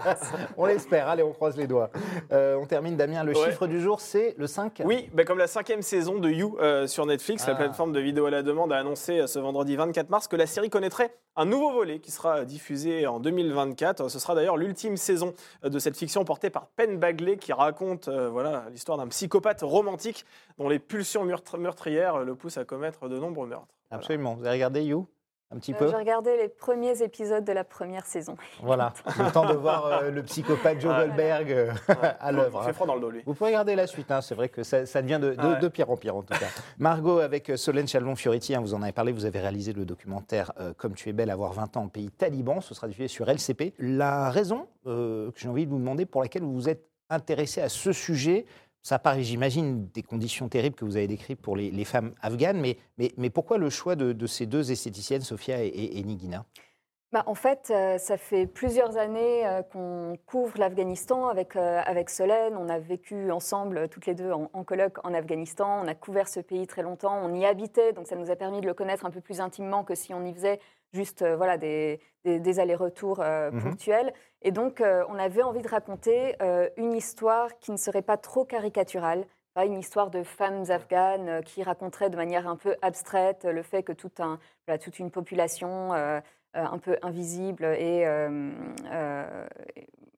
On 0.56 0.66
l'espère, 0.66 1.08
allez, 1.08 1.22
on 1.22 1.32
croise 1.32 1.56
les 1.56 1.66
doigts. 1.66 1.90
Euh, 2.32 2.56
on 2.60 2.66
termine, 2.66 2.96
Damien, 2.96 3.24
le 3.24 3.32
Ouais. 3.36 3.44
chiffre 3.50 3.66
du 3.66 3.80
jour, 3.80 4.00
c'est 4.00 4.34
le 4.38 4.46
5 4.46 4.82
Oui, 4.84 5.10
bah, 5.12 5.24
comme 5.24 5.38
la 5.38 5.46
cinquième 5.46 5.82
saison 5.82 6.18
de 6.18 6.30
You 6.30 6.56
euh, 6.60 6.86
sur 6.86 7.04
Netflix, 7.06 7.46
la 7.46 7.54
Ah. 7.54 7.56
plateforme 7.56 7.92
de 7.92 8.00
vidéo 8.00 8.26
à 8.26 8.30
la 8.30 8.42
demande 8.42 8.72
a 8.72 8.76
annoncé 8.78 9.18
euh, 9.20 9.26
ce 9.26 9.38
vendredi 9.38 9.76
24 9.76 10.08
mars 10.10 10.28
que 10.28 10.36
la 10.36 10.46
série 10.46 10.70
connaîtrait 10.70 11.14
un 11.36 11.44
nouveau 11.46 11.72
volet 11.72 11.98
qui 11.98 12.12
sera 12.12 12.44
diffusé 12.44 13.06
en 13.08 13.18
2024. 13.18 14.08
Ce 14.08 14.18
sera 14.20 14.34
d'ailleurs 14.36 14.56
l'ultime 14.56 14.96
saison 14.96 15.34
euh, 15.64 15.68
de 15.68 15.78
cette 15.80 15.96
fiction 15.96 16.24
portée 16.24 16.50
par 16.50 16.66
Penn 16.76 16.98
Bagley 16.98 17.36
qui 17.36 17.52
raconte 17.52 18.06
euh, 18.08 18.28
voilà, 18.30 18.64
l'histoire 18.70 18.98
d'un 18.98 19.08
psychopathe 19.08 19.62
romantique 19.62 20.24
dont 20.58 20.68
les 20.68 20.78
pulsions 20.78 21.24
meurtrières 21.58 22.16
euh, 22.16 22.24
le 22.24 22.34
poussent 22.36 22.58
à 22.58 22.64
commettre 22.64 23.08
de 23.08 23.18
nombreux 23.18 23.48
meurtres. 23.48 23.66
Voilà. 23.90 24.00
Absolument. 24.00 24.34
Vous 24.34 24.44
avez 24.44 24.52
regardé 24.54 24.82
You? 24.82 25.06
Un 25.50 25.58
petit 25.58 25.72
Euh, 25.72 25.78
peu 25.78 25.88
J'ai 25.88 25.96
regardé 25.96 26.36
les 26.36 26.48
premiers 26.48 27.02
épisodes 27.02 27.44
de 27.44 27.52
la 27.52 27.64
première 27.64 28.06
saison. 28.06 28.34
Voilà, 28.62 28.92
le 29.18 29.30
temps 29.30 29.46
de 29.46 29.52
voir 29.54 29.86
euh, 29.86 30.10
le 30.10 30.22
psychopathe 30.22 30.80
Joe 30.80 30.92
Ouais. 30.92 31.06
Goldberg 31.06 31.52
euh, 31.52 31.72
à 32.20 32.32
l'œuvre. 32.32 32.60
Il 32.62 32.64
fait 32.64 32.70
hein. 32.70 32.72
froid 32.72 32.86
dans 32.86 32.94
le 32.94 33.00
dos, 33.00 33.10
lui. 33.10 33.22
Vous 33.26 33.34
pouvez 33.34 33.50
regarder 33.50 33.76
la 33.76 33.86
suite, 33.86 34.10
hein, 34.10 34.20
c'est 34.20 34.34
vrai 34.34 34.48
que 34.48 34.62
ça, 34.62 34.86
ça 34.86 35.02
devient 35.02 35.18
de, 35.22 35.30
de- 35.30 35.36
Ah 35.38 35.48
ouais. 35.50 35.58
de 35.60 35.68
pire 35.68 35.90
en 35.90 35.96
pire 35.96 36.16
en 36.16 36.22
tout 36.22 36.34
cas. 36.38 36.46
Margot, 36.78 37.18
avec 37.18 37.52
Solène 37.56 37.86
Chalon-Fioriti, 37.86 38.54
hein, 38.54 38.60
vous 38.60 38.74
en 38.74 38.82
avez 38.82 38.92
parlé, 38.92 39.12
vous 39.12 39.26
avez 39.26 39.38
réalisé 39.38 39.72
le 39.72 39.84
documentaire 39.84 40.52
euh, 40.60 40.72
Comme 40.76 40.94
tu 40.94 41.08
es 41.08 41.12
belle, 41.12 41.30
avoir 41.30 41.52
20 41.52 41.76
ans 41.76 41.82
en 41.84 41.88
pays 41.88 42.10
taliban, 42.10 42.60
ce 42.60 42.74
sera 42.74 42.88
diffusé 42.88 43.08
sur 43.08 43.28
LCP. 43.28 43.74
La 43.78 44.30
raison 44.30 44.66
euh, 44.86 45.30
que 45.30 45.38
j'ai 45.38 45.48
envie 45.48 45.66
de 45.66 45.70
vous 45.70 45.78
demander 45.78 46.06
pour 46.06 46.22
laquelle 46.22 46.42
vous 46.42 46.54
vous 46.54 46.68
êtes 46.68 46.86
intéressé 47.10 47.60
à 47.60 47.68
ce 47.68 47.92
sujet, 47.92 48.46
ça 48.84 48.98
paraît, 48.98 49.22
j'imagine, 49.22 49.88
des 49.94 50.02
conditions 50.02 50.50
terribles 50.50 50.76
que 50.76 50.84
vous 50.84 50.98
avez 50.98 51.06
décrites 51.06 51.40
pour 51.40 51.56
les, 51.56 51.84
femmes 51.84 52.14
afghanes, 52.20 52.60
mais, 52.60 52.76
mais, 53.16 53.30
pourquoi 53.30 53.56
le 53.56 53.70
choix 53.70 53.96
de, 53.96 54.26
ces 54.26 54.44
deux 54.44 54.70
esthéticiennes, 54.70 55.22
Sophia 55.22 55.64
et, 55.64 56.02
Nigina? 56.02 56.44
Bah, 57.10 57.22
en 57.26 57.34
fait, 57.34 57.70
euh, 57.70 57.96
ça 57.96 58.18
fait 58.18 58.46
plusieurs 58.46 58.98
années 58.98 59.46
euh, 59.46 59.62
qu'on 59.62 60.18
couvre 60.26 60.58
l'Afghanistan 60.58 61.28
avec, 61.28 61.56
euh, 61.56 61.80
avec 61.86 62.10
Solène. 62.10 62.56
On 62.56 62.68
a 62.68 62.78
vécu 62.78 63.30
ensemble, 63.30 63.88
toutes 63.88 64.06
les 64.06 64.14
deux, 64.14 64.32
en, 64.32 64.50
en 64.52 64.64
colloque 64.64 64.98
en 65.06 65.14
Afghanistan. 65.14 65.80
On 65.82 65.86
a 65.86 65.94
couvert 65.94 66.28
ce 66.28 66.40
pays 66.40 66.66
très 66.66 66.82
longtemps. 66.82 67.16
On 67.22 67.32
y 67.32 67.46
habitait, 67.46 67.92
donc 67.92 68.08
ça 68.08 68.16
nous 68.16 68.32
a 68.32 68.36
permis 68.36 68.60
de 68.60 68.66
le 68.66 68.74
connaître 68.74 69.06
un 69.06 69.10
peu 69.10 69.20
plus 69.20 69.40
intimement 69.40 69.84
que 69.84 69.94
si 69.94 70.12
on 70.12 70.24
y 70.24 70.34
faisait 70.34 70.58
juste 70.94 71.22
euh, 71.22 71.36
voilà, 71.36 71.58
des, 71.58 72.00
des- 72.24 72.40
des 72.40 72.60
allers-retours 72.60 73.20
euh, 73.20 73.50
Mhm. 73.50 73.60
ponctuels. 73.62 74.12
Et 74.42 74.52
donc, 74.52 74.80
euh, 74.80 75.04
on 75.08 75.18
avait 75.18 75.42
envie 75.42 75.62
de 75.62 75.68
raconter 75.68 76.36
une 76.76 76.94
histoire 76.94 77.58
qui 77.58 77.72
ne 77.72 77.76
serait 77.76 78.02
pas 78.02 78.16
trop 78.16 78.44
caricaturale. 78.44 79.26
Pas 79.54 79.64
une 79.66 79.78
histoire 79.78 80.10
de 80.10 80.22
femmes 80.22 80.64
afghanes 80.70 81.42
qui 81.44 81.62
raconterait 81.62 82.10
de 82.10 82.16
manière 82.16 82.46
un 82.48 82.56
peu 82.56 82.76
abstraite 82.82 83.44
le 83.44 83.62
fait 83.62 83.82
que 83.82 83.92
tout 83.92 84.10
un, 84.18 84.38
voilà, 84.66 84.78
toute 84.78 84.98
une 84.98 85.10
population 85.10 85.92
un 86.54 86.78
peu 86.78 86.96
invisible 87.02 87.64
et, 87.64 88.04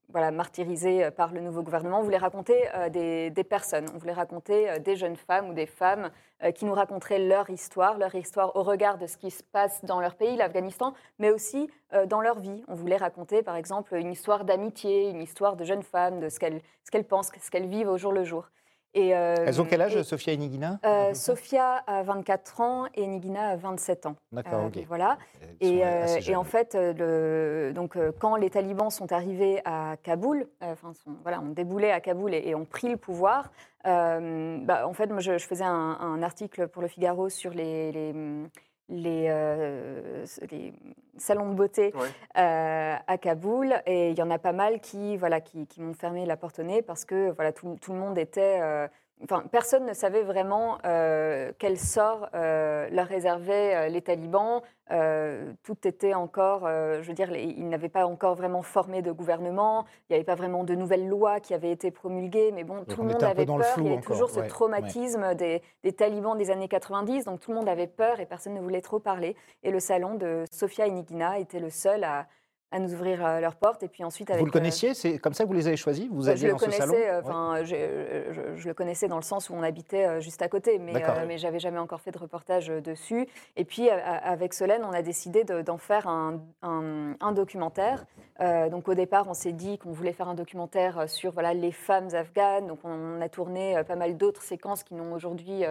voilà, 0.09 0.31
martyrisée 0.31 1.11
par 1.11 1.33
le 1.33 1.41
nouveau 1.41 1.63
gouvernement. 1.63 2.01
On 2.01 2.03
voulait 2.03 2.17
raconter 2.17 2.57
euh, 2.75 2.89
des, 2.89 3.31
des 3.31 3.45
personnes, 3.45 3.87
on 3.95 3.99
voulait 3.99 4.13
raconter 4.13 4.71
euh, 4.71 4.79
des 4.79 4.97
jeunes 4.97 5.17
femmes 5.17 5.51
ou 5.51 5.53
des 5.53 5.67
femmes 5.67 6.11
euh, 6.43 6.51
qui 6.51 6.67
nous 6.67 6.75
raconteraient 6.75 7.19
leur 7.19 7.49
histoire, 7.49 7.97
leur 7.97 8.15
histoire 8.15 8.55
au 8.57 8.63
regard 8.63 8.99
de 8.99 9.07
ce 9.07 9.17
qui 9.17 9.31
se 9.31 9.43
passe 9.43 9.83
dans 9.87 10.01
leur 10.01 10.17
pays, 10.17 10.37
l'Afghanistan, 10.37 10.93
mais 11.19 11.31
aussi 11.31 11.71
euh, 11.95 12.05
dans 12.05 12.21
leur 12.21 12.41
vie. 12.41 12.63
On 12.69 12.75
voulait 12.75 12.99
raconter, 12.99 13.43
par 13.43 13.57
exemple, 13.57 13.95
une 13.95 14.13
histoire 14.13 14.45
d'amitié, 14.45 15.09
une 15.09 15.23
histoire 15.23 15.57
de 15.57 15.65
jeunes 15.65 15.83
femmes, 15.83 16.21
de 16.21 16.29
ce 16.29 16.39
qu'elles 16.39 16.61
qu'elles 16.91 17.07
pensent, 17.07 17.31
ce 17.41 17.51
qu'elles 17.51 17.69
vivent 17.69 17.89
au 17.89 17.97
jour 17.97 18.13
le 18.13 18.23
jour. 18.23 18.51
Et, 18.97 19.15
euh, 19.15 19.35
Elles 19.47 19.61
ont 19.61 19.67
quel 19.67 19.83
âge, 19.83 19.95
et, 19.95 20.03
Sophia 20.03 20.33
et 20.33 20.38
Nigina? 20.38 20.81
euh, 20.87 21.12
Sophia 21.12 21.85
a 21.87 22.03
24 22.03 22.61
ans 22.62 22.87
et 22.95 23.07
Nigina 23.07 23.50
a 23.50 23.57
27 23.57 24.07
ans. 24.07 24.17
D'accord, 24.33 24.61
Euh, 24.65 24.67
ok. 24.69 24.85
Voilà. 24.88 25.19
Et, 25.61 25.85
euh, 25.85 26.07
en 26.35 26.45
fait, 26.45 26.75
le- 26.75 27.73
donc, 27.75 27.99
quand 28.19 28.37
les 28.37 28.49
talibans 28.49 28.88
sont 28.88 29.12
arrivés 29.12 29.61
à 29.67 29.97
Kaboul, 30.03 30.47
euh, 30.62 30.73
enfin, 30.73 30.95
sont, 30.95 31.11
voilà, 31.23 31.41
ont 31.41 31.50
déboulé 31.50 31.91
à 31.91 32.00
Kaboul 32.00 32.33
et, 32.35 32.49
et 32.49 32.55
ont 32.55 32.65
pris 32.65 32.88
le 32.88 32.97
pouvoir, 32.97 33.50
euh, 33.87 34.57
bah, 34.62 34.88
en 34.88 34.95
fait, 34.95 35.09
moi, 35.09 35.21
je, 35.21 35.37
je 35.37 35.47
faisais 35.47 35.65
un, 35.65 35.99
un 36.00 36.23
article 36.23 36.67
pour 36.69 36.81
Le 36.81 36.88
Figaro 36.88 37.29
sur 37.29 37.53
les, 37.53 37.93
les, 37.93 38.15
les, 38.88 39.26
euh, 39.28 40.25
les 40.50 40.73
salons 41.16 41.50
de 41.50 41.55
beauté 41.55 41.93
Ouais. 41.95 42.09
euh, 42.38 42.97
à 43.07 43.19
Kaboul. 43.19 43.75
Et 43.87 44.11
il 44.11 44.19
y 44.19 44.23
en 44.23 44.31
a 44.31 44.38
pas 44.38 44.52
mal 44.52 44.81
qui, 44.81 45.16
voilà, 45.16 45.40
qui, 45.40 45.66
qui 45.66 45.81
m'ont 45.81 45.95
fermé 45.95 46.26
la 46.26 46.37
porte 46.37 46.59
au 46.59 46.62
nez 46.62 46.83
parce 46.83 47.05
que 47.05 47.31
voilà, 47.31 47.52
tout, 47.52 47.76
tout 47.81 47.93
le 47.93 47.99
monde 47.99 48.19
était... 48.19 48.61
euh, 48.62 48.88
Enfin, 49.25 49.44
personne 49.50 49.87
ne 49.87 49.94
savait 49.94 50.23
vraiment 50.23 50.76
euh, 50.85 51.50
quel 51.58 51.78
sort 51.78 52.28
euh, 52.35 52.87
leur 52.90 53.06
réservaient 53.06 53.75
euh, 53.75 53.88
les 53.88 54.02
talibans. 54.02 54.61
Euh, 54.92 55.52
tout 55.64 55.88
était 55.88 56.14
encore, 56.14 56.68
je 56.68 57.00
veux 57.02 57.14
dire, 57.14 57.30
les- 57.30 57.42
ils 57.42 57.68
n'avaient 57.68 57.88
pas 57.88 58.06
encore 58.06 58.35
vraiment 58.37 58.62
formé 58.62 59.02
de 59.02 59.11
gouvernement. 59.11 59.85
Il 60.08 60.12
n'y 60.12 60.16
avait 60.16 60.25
pas 60.25 60.35
vraiment 60.37 60.62
de 60.64 60.75
nouvelles 60.75 61.08
lois 61.08 61.40
qui 61.40 61.54
avaient 61.54 61.73
été 61.73 61.90
promulguées. 61.90 62.52
Mais 62.52 62.62
bon, 62.62 62.85
tout 62.85 63.00
le 63.02 63.08
monde 63.14 63.23
avait 63.30 63.42
le 63.42 63.46
peur. 63.46 63.75
Il 63.78 63.85
y 63.85 63.87
avait 63.94 63.96
toujours 64.02 64.28
ce 64.30 64.40
ouais, 64.40 64.46
traumatisme 64.49 65.35
des, 65.35 65.62
des 65.82 65.92
talibans 65.92 66.37
des 66.38 66.50
années 66.50 66.68
90. 66.68 67.25
Donc 67.25 67.40
tout 67.40 67.50
le 67.50 67.56
monde 67.56 67.68
avait 67.68 67.88
peur 67.88 68.20
et 68.20 68.26
personne 68.26 68.54
ne 68.54 68.61
voulait 68.61 68.82
trop 68.82 69.00
parler. 69.00 69.35
Et 69.64 69.70
le 69.73 69.80
salon 69.80 70.14
de 70.14 70.44
Sofia 70.52 70.87
et 70.87 70.90
Nigina 70.90 71.38
était 71.40 71.58
le 71.61 71.70
seul 71.70 72.04
à, 72.04 72.26
à 72.76 72.78
nous 72.80 72.92
ouvrir 72.95 73.25
euh, 73.25 73.40
leurs 73.40 73.56
portes. 73.56 73.83
Et 73.83 73.88
puis 73.88 74.04
ensuite, 74.04 74.30
avec, 74.30 74.40
Vous 74.40 74.47
le 74.47 74.50
euh, 74.50 74.52
connaissiez 74.52 74.95
C'est 74.95 75.18
comme 75.18 75.35
ça 75.35 75.45
que 75.45 75.49
vous 75.49 75.54
les 75.54 75.66
avez 75.66 75.76
choisis 75.76 76.09
Vous 76.11 76.28
aviez 76.28 76.42
je 76.42 76.47
le 76.47 76.52
dans 76.52 76.59
ce 76.59 76.71
salon 76.71 76.92
connaissais, 76.92 77.11
Ouais. 77.11 77.21
enfin, 77.25 77.64
j'ai- 77.64 78.25
je, 78.33 78.40
je 78.56 78.68
le 78.68 78.75
connaissais 78.75 79.09
dans 79.09 79.16
le 79.16 79.23
sens 79.23 79.50
où 79.50 79.54
on 79.54 79.62
habitait 79.62 80.06
euh, 80.06 80.21
juste 80.21 80.42
à 80.42 80.49
côté, 80.49 80.78
mais, 80.78 80.92
mais 81.26 81.38
j'avais 81.38 81.59
jamais 81.59 81.78
encore 81.78 82.00
fait 82.00 82.11
de 82.12 82.18
reportage 82.18 82.68
dessus. 82.68 83.26
Et 83.56 83.64
puis, 83.64 83.88
avec 83.90 84.54
Solène, 84.54 84.83
on 84.85 84.92
a 84.92 85.02
décidé 85.02 85.45
de- 85.45 85.62
d'en 85.62 85.78
faire 85.78 86.06
un, 86.09 86.40
un- 86.62 87.14
un 87.21 87.33
documentaire. 87.33 88.04
Euh, 88.40 88.68
donc, 88.68 88.88
au 88.88 88.95
départ, 88.95 89.26
on 89.28 89.35
s'est 89.35 89.52
dit 89.52 89.78
qu'on 89.78 89.92
voulait 89.92 90.12
faire 90.12 90.28
un 90.28 90.35
documentaire 90.35 91.09
sur 91.09 91.33
voilà, 91.33 91.54
les 91.54 91.73
femmes 91.73 92.09
afghanes. 92.14 92.66
Donc, 92.66 92.80
on, 92.85 93.21
a 93.21 93.28
tourné 93.28 93.83
pas 93.88 93.97
mal 93.97 94.16
d'autres 94.16 94.42
séquences 94.42 94.85
qui 94.85 94.95
n'ont 94.95 95.12
aujourd'hui 95.14 95.64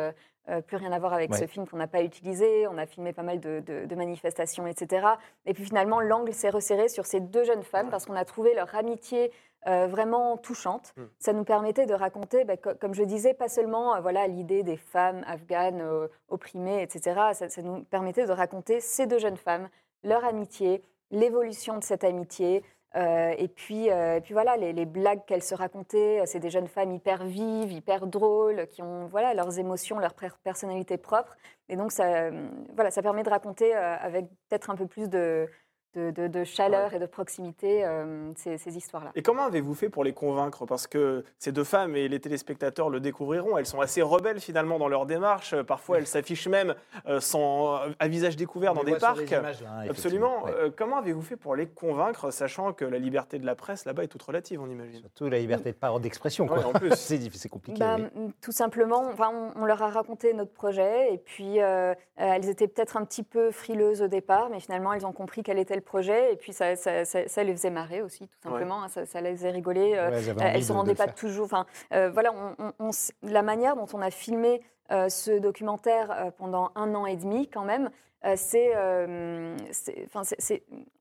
euh, 0.49 0.61
plus 0.61 0.77
rien 0.77 0.91
à 0.91 0.99
voir 0.99 1.13
avec 1.13 1.31
Ouais. 1.31 1.37
ce 1.37 1.47
film 1.47 1.67
qu'on 1.67 1.77
n'a 1.77 1.87
pas 1.87 2.01
utilisé. 2.03 2.67
On 2.67 2.77
a 2.77 2.85
filmé 2.85 3.13
pas 3.13 3.23
mal 3.23 3.39
de, 3.39 3.61
de- 3.65 3.85
de 3.85 3.95
manifestations, 3.95 4.67
etc. 4.67 5.07
Et 5.45 5.53
puis, 5.53 5.65
finalement, 5.65 5.99
l'angle 6.01 6.33
s'est 6.33 6.49
resserré 6.49 6.87
sur 6.87 7.05
ces 7.05 7.19
deux 7.19 7.43
jeunes 7.43 7.63
femmes 7.63 7.89
parce 7.89 8.05
qu'on 8.05 8.15
a 8.15 8.25
trouvé 8.25 8.53
leur 8.53 8.73
amitié 8.75 9.31
euh, 9.67 9.87
vraiment 9.87 10.37
touchante. 10.37 10.93
Mm. 10.95 11.03
Ça 11.17 11.33
nous 11.33 11.43
permettait 11.43 11.87
de 11.87 11.93
raconter, 11.95 12.43
bah, 12.45 12.55
co- 12.57 12.75
comme 12.79 12.93
je 12.93 13.03
disais, 13.03 13.33
pas 13.33 13.49
seulement 13.49 13.95
euh, 13.95 13.99
voilà 13.99 14.27
l'idée 14.27 14.61
des 14.61 14.77
femmes 14.77 15.23
afghanes 15.27 15.83
opprimées, 16.29 16.83
etc. 16.83 17.19
Ça, 17.33 17.49
ça 17.49 17.61
nous 17.63 17.83
permettait 17.83 18.25
de 18.27 18.31
raconter 18.31 18.79
ces 18.79 19.07
deux 19.07 19.17
jeunes 19.19 19.37
femmes, 19.37 19.67
leur 20.03 20.23
amitié, 20.23 20.83
l'évolution 21.11 21.77
de 21.79 21.83
cette 21.83 22.03
amitié. 22.03 22.63
Euh, 22.95 23.33
et, 23.37 23.47
puis, 23.49 23.91
euh, 23.91 24.21
puis 24.21 24.33
voilà, 24.33 24.55
les, 24.55 24.85
blagues 24.85 25.25
qu'elles 25.25 25.43
se 25.43 25.53
racontaient, 25.53 26.23
c'est 26.25 26.39
des 26.39 26.49
jeunes 26.49 26.67
femmes 26.67 26.93
hyper 26.93 27.25
vives, 27.25 27.71
hyper 27.71 28.07
drôles, 28.07 28.67
qui 28.67 28.81
ont 28.81 29.07
voilà, 29.07 29.33
leurs 29.33 29.59
émotions, 29.59 29.99
leur 29.99 30.13
per- 30.13 30.29
personnalité 30.43 30.97
propre. 30.97 31.35
Et 31.67 31.75
donc 31.75 31.91
ça, 31.91 32.05
euh, 32.05 32.47
voilà, 32.73 32.91
ça 32.91 33.01
permet 33.01 33.23
de 33.23 33.29
raconter 33.29 33.75
euh, 33.75 33.97
avec 33.97 34.27
peut-être 34.49 34.69
un 34.69 34.75
peu 34.75 34.87
plus 34.87 35.09
de, 35.09 35.49
de, 35.95 36.11
de- 36.11 36.27
de 36.27 36.43
chaleur 36.43 36.93
et 36.93 36.99
de 36.99 37.05
proximité 37.05 37.85
euh, 37.85 38.31
ces, 38.35 38.57
ces 38.57 38.75
histoires-là. 38.77 39.11
Et 39.15 39.21
comment 39.21 39.45
avez-vous 39.45 39.73
fait 39.73 39.89
pour 39.89 40.03
les 40.03 40.13
convaincre? 40.13 40.65
Parce 40.65 40.87
que 40.87 41.23
ces 41.39 41.51
deux 41.51 41.63
femmes, 41.63 41.95
et 41.95 42.07
les 42.07 42.19
téléspectateurs 42.19 42.89
le 42.89 42.99
découvriront, 42.99 43.57
elles 43.57 43.65
sont 43.65 43.81
assez 43.81 44.01
rebelles 44.01 44.39
finalement 44.39 44.77
dans 44.79 44.87
leur 44.87 45.05
démarche. 45.05 45.53
Euh, 45.53 45.63
Parfois, 45.63 45.97
elles 45.97 46.07
s'affichent 46.07 46.47
même 46.47 46.75
euh, 47.07 47.19
sans, 47.19 47.79
à 47.99 48.07
visage 48.07 48.35
découvert 48.35 48.71
On 48.73 48.75
dans 48.75 48.83
des 48.83 48.95
parcs. 48.95 49.29
images, 49.31 49.61
là, 49.61 49.69
hein, 49.81 49.87
Absolument. 49.89 50.43
ouais. 50.45 50.51
Euh, 50.55 50.69
comment 50.75 50.97
avez-vous 50.97 51.21
fait 51.21 51.35
pour 51.37 51.55
les 51.55 51.67
convaincre, 51.67 52.31
sachant 52.31 52.73
que 52.73 52.85
la 52.85 52.99
liberté 52.99 53.39
de 53.39 53.45
la 53.45 53.55
presse 53.55 53.85
là-bas 53.85 54.03
est 54.03 54.07
toute 54.07 54.23
relative, 54.23 54.61
on 54.61 54.69
imagine? 54.69 54.99
Surtout 54.99 55.29
la 55.29 55.39
liberté 55.39 55.71
de 55.71 55.77
parole 55.77 56.01
d'expression. 56.01 56.45
quoi. 56.47 56.57
Ouais, 56.59 56.63
en 56.65 56.73
plus. 56.73 56.89
c'est 56.95 57.17
difficile, 57.17 57.41
c'est 57.41 57.49
compliqué. 57.49 57.79
Bah, 57.79 57.95
oui. 57.97 58.05
m- 58.15 58.31
Tout 58.41 58.51
simplement, 58.51 59.07
enfin, 59.11 59.31
on, 59.55 59.61
on 59.61 59.65
leur 59.65 59.81
a 59.81 59.89
raconté 59.89 60.33
notre 60.33 60.51
projet 60.53 61.13
et 61.13 61.17
puis 61.17 61.61
euh, 61.61 61.91
euh, 61.91 61.93
elles 62.17 62.49
étaient 62.49 62.67
peut-être 62.67 62.97
un 62.97 63.05
petit 63.05 63.23
peu 63.23 63.51
frileuses 63.51 64.01
au 64.01 64.07
départ, 64.07 64.49
mais 64.49 64.59
finalement 64.59 64.93
elles 64.93 65.05
ont 65.05 65.11
compris 65.11 65.43
quel 65.43 65.57
était 65.59 65.75
le 65.75 65.81
projet 65.85 66.33
et 66.33 66.35
puis 66.35 66.51
ça, 66.53 66.75
ça- 66.75 67.05
ça- 67.05 67.27
ça 67.27 67.43
les 67.43 67.51
faisait 67.53 67.69
marrer 67.69 68.01
aussi, 68.01 68.27
tout 68.27 68.49
simplement. 68.49 68.83
hein, 68.83 68.87
ça, 69.05 69.21
les 69.21 69.31
faisait 69.31 69.51
rigoler. 69.51 69.93
euh, 69.95 70.09
Ouais, 70.37 70.45
elles 70.49 70.55
elles 70.57 70.63
se 70.63 70.73
rendaient 70.73 70.91
pas 70.95 71.05
toujours. 71.15 71.45
Enfin, 71.45 71.65
euh, 71.93 72.09
voilà, 72.09 72.33
on- 72.33 72.55
on- 72.59 72.73
on 72.79 72.89
s- 72.89 73.11
la 73.23 73.41
manière 73.41 73.75
dont 73.75 73.87
on 73.93 74.01
a 74.01 74.11
filmé 74.11 74.61
euh, 74.91 75.09
ce 75.09 75.39
documentaire 75.39 76.11
euh, 76.11 76.29
pendant 76.31 76.71
un 76.75 76.93
an 76.93 77.07
et 77.07 77.15
demi, 77.15 77.49
quand 77.49 77.63
même, 77.63 77.89
euh, 78.23 78.33
c'est- 78.35 78.75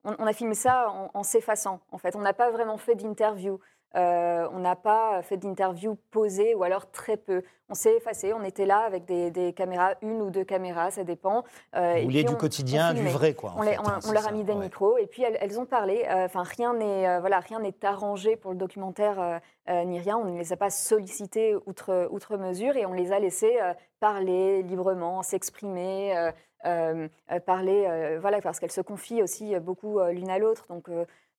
on, 0.04 0.14
on 0.18 0.26
a 0.26 0.32
filmé 0.32 0.54
ça 0.54 0.88
en, 0.90 1.10
en 1.12 1.22
s'effaçant. 1.22 1.80
En 1.92 1.98
fait, 1.98 2.16
on 2.16 2.20
n'a 2.20 2.32
pas 2.32 2.50
vraiment 2.50 2.78
fait 2.78 2.94
d'interview. 2.94 3.58
Euh, 3.96 4.48
on 4.52 4.58
n'a 4.58 4.76
pas 4.76 5.22
fait 5.22 5.36
d'interview 5.36 5.96
posée 6.10 6.54
ou 6.54 6.64
alors 6.64 6.90
très 6.90 7.16
peu. 7.16 7.42
On 7.68 7.74
s'est 7.74 7.94
effacé. 7.96 8.32
On 8.34 8.42
était 8.42 8.66
là 8.66 8.78
avec 8.80 9.04
des, 9.04 9.30
des 9.30 9.52
caméras, 9.52 9.94
une 10.02 10.20
ou 10.20 10.30
deux 10.30 10.44
caméras, 10.44 10.90
ça 10.90 11.04
dépend. 11.04 11.44
Euh, 11.76 11.92
Vous 11.92 11.98
et 11.98 12.02
vouliez 12.04 12.24
du 12.24 12.32
on- 12.34 12.36
quotidien, 12.36 12.90
on 12.90 12.94
du 12.94 13.06
vrai, 13.08 13.34
quoi. 13.34 13.54
On, 13.56 13.62
les- 13.62 13.72
fait, 13.72 13.78
on- 13.78 13.88
hein, 13.88 13.98
leur 14.12 14.22
ça, 14.24 14.28
a 14.30 14.32
mis 14.32 14.44
des 14.44 14.52
ouais. 14.52 14.58
micros 14.64 14.98
et 14.98 15.06
puis 15.06 15.22
elles, 15.22 15.38
elles 15.40 15.58
ont 15.60 15.64
parlé. 15.66 16.04
Euh, 16.10 16.24
Enfin, 16.26 16.42
rien 16.42 16.74
n'est 16.74 17.08
euh, 17.08 17.20
voilà, 17.20 17.38
rien 17.40 17.60
n'est 17.60 17.74
arrangé 17.84 18.36
pour 18.36 18.50
le 18.50 18.56
documentaire 18.58 19.40
ni 19.68 19.98
rien. 20.00 20.18
On 20.18 20.24
ne 20.26 20.38
les 20.38 20.52
a 20.52 20.56
pas 20.56 20.70
sollicités 20.70 21.54
outre, 21.66 22.08
outre 22.10 22.36
mesure 22.36 22.76
et 22.76 22.84
on 22.86 22.92
les 22.92 23.12
a 23.12 23.18
laissés 23.18 23.58
parler 24.00 24.62
librement, 24.62 25.22
s'exprimer, 25.22 26.16
euh, 26.16 26.30
euh, 26.66 27.08
euh, 27.32 27.40
parler, 27.40 27.86
euh, 27.88 28.18
voilà, 28.20 28.40
parce 28.40 28.58
qu'elles 28.60 28.70
se 28.72 28.80
confient 28.82 29.22
aussi 29.22 29.54
beaucoup 29.60 30.00
l'une 30.10 30.28
à 30.30 30.38
l'autre. 30.38 30.66
Donc, 30.68 30.88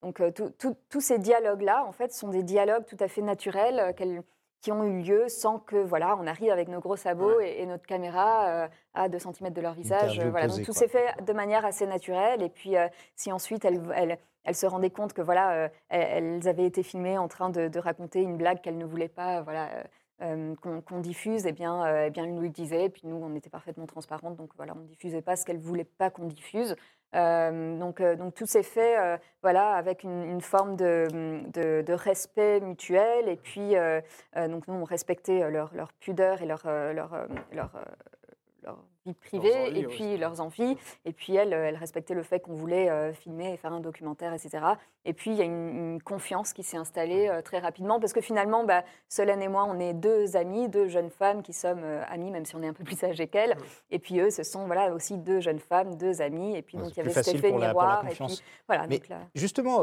donc 0.02 0.22
tous 0.90 1.02
ces 1.02 1.18
dialogues-là, 1.20 1.86
en 1.88 1.92
fait, 1.92 2.14
sont 2.14 2.30
des 2.30 2.44
dialogues 2.44 2.86
tout 2.86 2.98
à 3.00 3.08
fait 3.08 3.22
naturels 3.22 3.94
qui 4.62 4.72
ont 4.72 4.84
eu 4.84 5.02
lieu 5.04 5.30
sans 5.30 5.60
que 5.60 5.75
voilà, 5.75 6.18
on 6.20 6.25
arrive 6.25 6.52
avec 6.52 6.68
nos 6.70 6.80
gros 6.80 6.96
sabots 6.96 7.40
et, 7.40 7.58
et 7.60 7.66
notre 7.68 7.86
caméra 7.86 8.48
euh, 8.48 8.68
à 8.96 9.10
2 9.10 9.20
cm 9.20 9.52
de 9.52 9.62
leur 9.62 9.74
visage. 9.74 10.18
Voilà. 10.32 10.48
posée, 10.48 10.58
Donc 10.62 10.66
tout 10.66 10.74
s'est 10.74 10.88
fait 10.88 11.24
de 11.24 11.34
manière 11.34 11.66
assez 11.66 11.86
naturelle. 11.86 12.42
Et 12.42 12.50
puis, 12.50 12.75
euh, 12.75 12.88
si 13.16 13.32
ensuite 13.32 13.64
elles, 13.66 13.82
elles- 13.96 14.18
elles 14.44 14.56
se 14.56 14.66
rendaient 14.66 14.90
compte 14.92 15.14
que 15.14 15.22
voilà, 15.24 15.70
elles, 15.90 16.48
avaient 16.48 16.66
été 16.66 16.84
filmées 16.84 17.18
en 17.18 17.28
train 17.28 17.50
de, 17.50 17.68
de 17.68 17.80
raconter 17.80 18.22
une 18.22 18.38
blague 18.38 18.62
qu'elles 18.62 18.78
ne 18.78 18.86
voulaient 18.86 19.08
pas 19.08 19.42
voilà, 19.42 19.70
qu'on 20.20 21.00
diffuse, 21.00 21.46
eh 21.46 21.52
bien, 21.52 22.06
eh 22.06 22.10
bien, 22.12 22.25
elles 22.25 22.34
nous 22.34 22.42
le 22.42 22.50
disaient. 22.50 22.86
Et 22.86 22.90
puis 22.90 23.02
nous, 23.06 23.16
on 23.16 23.36
était 23.36 23.50
parfaitement 23.50 23.86
transparentes. 23.88 24.36
Donc 24.36 24.52
voilà, 24.56 24.74
on 24.75 24.80
ne 24.82 24.86
diffusait 24.88 25.22
pas 25.24 25.36
ce 25.36 25.46
qu'elles 25.46 25.58
ne 25.58 25.64
voulaient 25.64 25.84
pas 25.84 26.10
qu'on 26.10 26.25
diffuse. 26.28 26.75
Donc, 27.13 28.01
donc 28.01 28.33
tout 28.33 28.45
s'est 28.45 28.63
fait 28.63 29.19
voilà, 29.41 29.74
avec 29.74 30.03
une, 30.03 30.24
une 30.24 30.41
forme 30.41 30.75
de, 30.75 31.07
de- 31.53 31.81
de 31.81 31.93
respect 31.93 32.59
mutuel. 32.59 33.29
Et 33.29 33.38
puis, 33.38 33.75
donc 34.35 34.67
nous, 34.67 34.74
on 34.74 34.83
respectait 34.83 35.50
leur, 35.50 35.74
leur 35.74 35.93
pudeur 35.93 36.41
et 36.41 36.45
leur, 36.45 36.63
leur, 36.65 37.27
leur 37.53 37.71
vie 39.05 39.13
privée, 39.13 39.55
envies 39.67 39.79
et 39.79 39.85
puis 39.88 40.17
leurs 40.17 40.41
envies. 40.41 40.77
Et 41.05 41.13
puis 41.13 41.35
elles, 41.35 41.53
euh, 41.53 41.67
elles 41.67 41.75
respectaient 41.77 42.13
le 42.13 42.24
fait 42.24 42.39
qu'on 42.39 42.53
voulait 42.53 42.89
euh, 42.89 43.13
filmer 43.13 43.53
et 43.53 43.57
faire 43.57 43.74
un 43.74 43.79
documentaire, 43.79 44.33
etc. 44.33 44.63
Et 45.05 45.13
puis 45.13 45.31
il 45.31 45.38
y 45.38 45.41
a 45.41 45.45
une, 45.45 45.93
une 45.93 46.01
confiance 46.01 46.53
qui 46.53 46.63
s'est 46.63 46.77
installée 46.77 47.27
euh, 47.27 47.41
très 47.41 47.59
rapidement, 47.59 48.00
parce 48.00 48.13
que 48.13 48.21
finalement, 48.21 48.63
bah, 48.63 48.83
Solène 49.07 49.41
et 49.41 49.47
moi, 49.47 49.65
on 49.69 49.79
est 49.79 49.93
deux 49.93 50.35
amies, 50.35 50.67
deux 50.69 50.88
jeunes 50.88 51.12
femmes 51.12 51.43
qui 51.43 51.53
sommes 51.53 51.83
euh, 51.83 52.03
amies, 52.09 52.31
même 52.31 52.45
si 52.45 52.55
on 52.55 52.63
est 52.63 52.67
un 52.67 52.74
peu 52.74 52.83
plus 52.83 53.03
âgées 53.03 53.27
qu'elles. 53.27 53.55
Et 53.91 54.00
puis 54.00 54.19
eux, 54.19 54.31
ce 54.31 54.43
sont 54.43 54.65
voilà, 54.65 54.93
aussi 54.93 55.17
deux 55.17 55.39
jeunes 55.39 55.59
femmes, 55.59 55.95
deux 55.95 56.21
amies. 56.21 56.55
Et 56.55 56.62
puis 56.62 56.77
donc 56.77 56.89
il 56.91 56.97
y 56.97 57.00
avait 57.01 57.12
cet 57.12 57.27
effet 57.35 57.51
la- 57.51 57.67
miroir. 57.67 58.05
et 58.07 58.13
puis 58.13 58.41
voilà, 58.67 58.88
Mais 58.88 58.97
donc 59.00 59.09
là- 59.09 59.19
Justement, 59.35 59.79